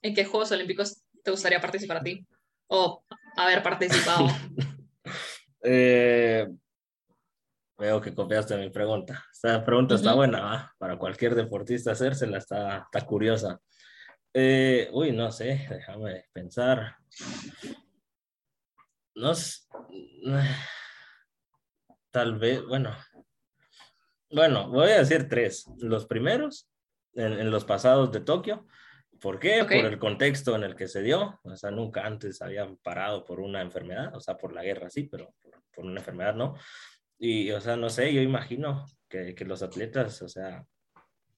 [0.00, 2.26] ¿en qué Juegos Olímpicos te gustaría participar a ti?
[2.68, 3.04] O
[3.36, 4.26] haber participado.
[5.64, 6.44] Eh,
[7.78, 9.24] veo que copiaste mi pregunta.
[9.32, 13.60] Esta pregunta está buena, para cualquier deportista hacérsela, está, está curiosa.
[14.34, 16.96] Eh, uy, no sé, déjame pensar.
[19.14, 19.60] No sé,
[22.10, 22.96] tal vez, bueno,
[24.30, 25.66] bueno, voy a decir tres.
[25.78, 26.70] Los primeros,
[27.14, 28.66] en, los pasados de Tokio.
[29.20, 29.62] ¿Por qué?
[29.64, 31.38] Por el contexto en el que se dio.
[31.44, 35.04] O sea, nunca antes habían parado por una enfermedad, o sea, por la guerra sí,
[35.04, 35.34] pero
[35.72, 36.56] por, una enfermedad no.
[37.18, 40.64] Y, o sea, no sé, yo imagino que, que los atletas, o sea,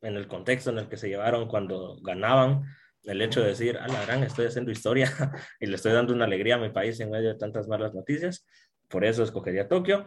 [0.01, 2.65] en el contexto en el que se llevaron cuando ganaban,
[3.05, 5.11] el hecho de decir, a la gran, estoy haciendo historia
[5.61, 8.47] y le estoy dando una alegría a mi país en medio de tantas malas noticias,
[8.89, 10.07] por eso escogería Tokio.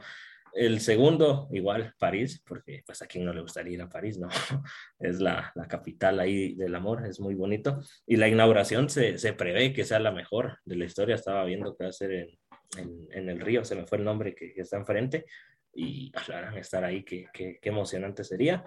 [0.53, 4.27] El segundo, igual, París, porque pues a quien no le gustaría ir a París, ¿no?
[4.99, 7.79] Es la, la capital ahí del amor, es muy bonito.
[8.07, 11.15] Y la inauguración se, se, prevé que sea la mejor de la historia.
[11.15, 12.39] Estaba viendo que va a ser en,
[12.77, 15.25] en, en el río, se me fue el nombre que, está enfrente.
[15.73, 18.63] Y aclaran estar ahí, qué, qué, qué emocionante sería.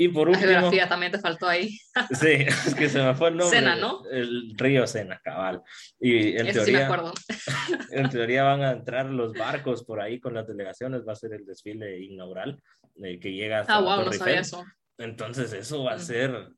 [0.00, 0.46] Y por último.
[0.46, 1.76] La geografía también te faltó ahí.
[2.12, 3.58] sí, es que se me fue el nombre.
[3.58, 4.08] Sena, ¿no?
[4.08, 5.60] El río Sena, cabal.
[5.98, 6.64] Y en teoría.
[6.64, 7.12] Sí me acuerdo.
[7.90, 11.34] en teoría van a entrar los barcos por ahí con las delegaciones, va a ser
[11.34, 12.62] el desfile inaugural
[13.02, 13.74] eh, que llega hasta.
[13.74, 14.64] Ah, wow, no sabía eso.
[14.98, 16.48] Entonces eso va a ser,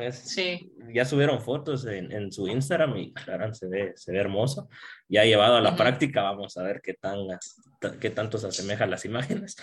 [0.00, 0.72] es, sí.
[0.92, 4.68] ya subieron fotos en, en, su Instagram y claro, se ve, se ve hermoso.
[5.08, 7.18] Ya llevado a la práctica, vamos a ver qué, tan,
[8.00, 9.54] qué tanto se asemejan las imágenes.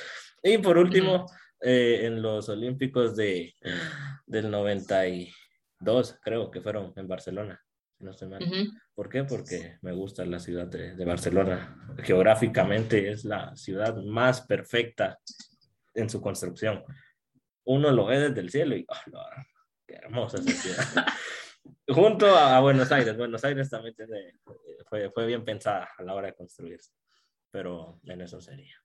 [0.42, 1.26] Y por último,
[1.64, 3.56] eh, en los Olímpicos de,
[4.26, 7.62] del 92, creo que fueron en Barcelona,
[8.00, 8.42] no estoy mal.
[8.94, 9.24] ¿Por qué?
[9.24, 11.96] Porque me gusta la ciudad de, de, Barcelona.
[12.04, 15.18] Geográficamente es la ciudad más perfecta
[15.94, 16.84] en su construcción.
[17.66, 19.26] Uno lo ve desde el cielo y, oh,
[19.88, 21.06] qué hermosa esa ciudad.
[21.88, 23.16] Junto a, Buenos Aires.
[23.16, 23.96] Buenos Aires también
[24.90, 26.92] fue, fue bien pensada a la hora de construirse,
[27.50, 28.76] pero en eso sería.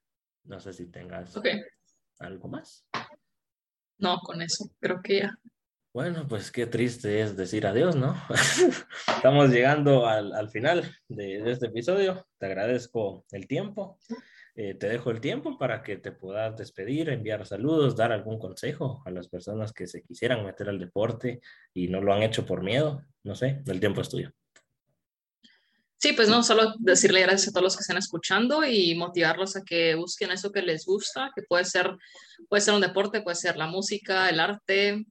[0.44, 1.60] No sé si tengas okay.
[2.18, 2.86] ¿Algo más?
[3.98, 5.38] No, con eso creo que ya.
[5.94, 8.14] Bueno, pues qué triste es decir adiós, ¿no?
[9.16, 12.26] Estamos llegando al, al final de, este episodio.
[12.38, 13.98] Te agradezco el tiempo.
[14.54, 19.02] Eh, te dejo el tiempo para que te puedas despedir, enviar saludos, dar algún consejo
[19.06, 21.40] a las personas que se quisieran meter al deporte
[21.72, 23.02] y no lo han hecho por miedo.
[23.22, 24.32] No sé, el tiempo es tuyo.
[26.00, 29.64] Sí, pues no, solo decirle gracias a todos los que están escuchando y motivarlos a
[29.64, 31.90] que busquen eso que les gusta, que puede ser,
[32.48, 35.04] puede ser un deporte, puede ser la música, el arte,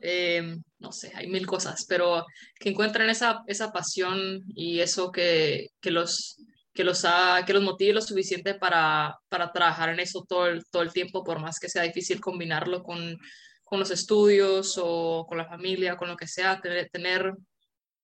[0.00, 2.26] em, no sé, hay mil cosas, pero
[2.60, 6.36] que encuentren esa, esa pasión y eso que, que los,
[6.74, 10.62] que, los ha, que los motive lo suficiente para, para trabajar en eso todo el,
[10.70, 13.18] todo el tiempo, por más que sea difícil combinarlo con,
[13.64, 17.32] con los estudios o con la familia, con lo que sea, tener, tener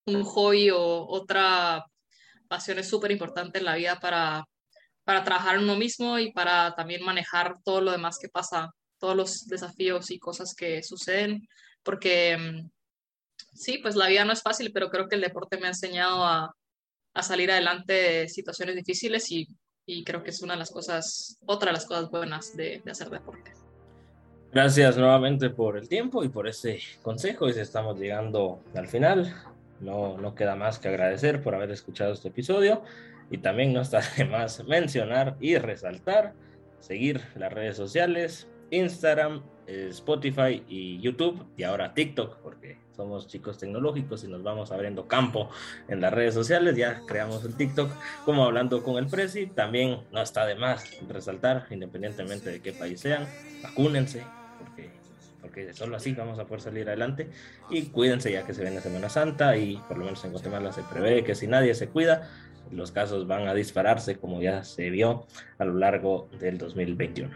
[0.06, 1.84] un hobby o otra
[2.48, 4.44] pasión es súper importante en la vida para,
[5.04, 9.16] para trabajar en uno mismo y para también manejar todo lo demás que pasa, todos
[9.16, 11.46] los desafíos y cosas que suceden,
[11.82, 12.70] porque mm,
[13.54, 16.24] sí, pues la vida no es fácil, pero creo que el deporte me ha enseñado
[16.24, 16.52] a,
[17.14, 19.46] a salir adelante de situaciones difíciles y,
[19.86, 22.90] y, creo que es una de las cosas, otra de las cosas buenas de, de
[22.90, 23.52] hacer deporte.
[24.50, 27.48] Gracias nuevamente por el tiempo y por ese consejo.
[27.48, 29.34] Y estamos llegando al final.
[29.80, 32.82] No, no queda más que agradecer por haber escuchado este episodio
[33.30, 36.34] y también no está de más mencionar y resaltar,
[36.80, 43.58] seguir las redes sociales, Instagram, eh, Spotify y YouTube y ahora TikTok, porque somos chicos
[43.58, 45.50] tecnológicos y nos vamos abriendo campo
[45.88, 46.76] en las redes sociales.
[46.76, 47.90] Ya creamos el TikTok
[48.24, 49.46] como hablando con el Prezi.
[49.46, 53.26] También no está de más resaltar, independientemente de qué país sean,
[53.62, 54.24] vacúnense,
[54.58, 54.90] porque
[55.72, 57.30] solo así vamos a poder salir adelante.
[57.70, 60.82] Y cuídense ya que se viene Semana Santa y por lo menos en Guatemala se
[60.82, 62.28] prevé que si nadie se cuida,
[62.70, 65.26] los casos van a dispararse como ya se vio
[65.58, 67.30] a lo largo del 2021.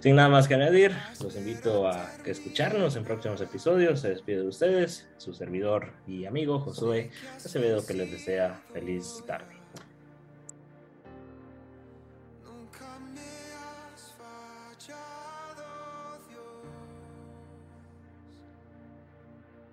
[0.00, 4.00] Sin nada más que añadir, los invito a escucharnos en próximos episodios.
[4.00, 9.53] Se despide de ustedes, su servidor y amigo Josué Acevedo que les desea feliz tarde.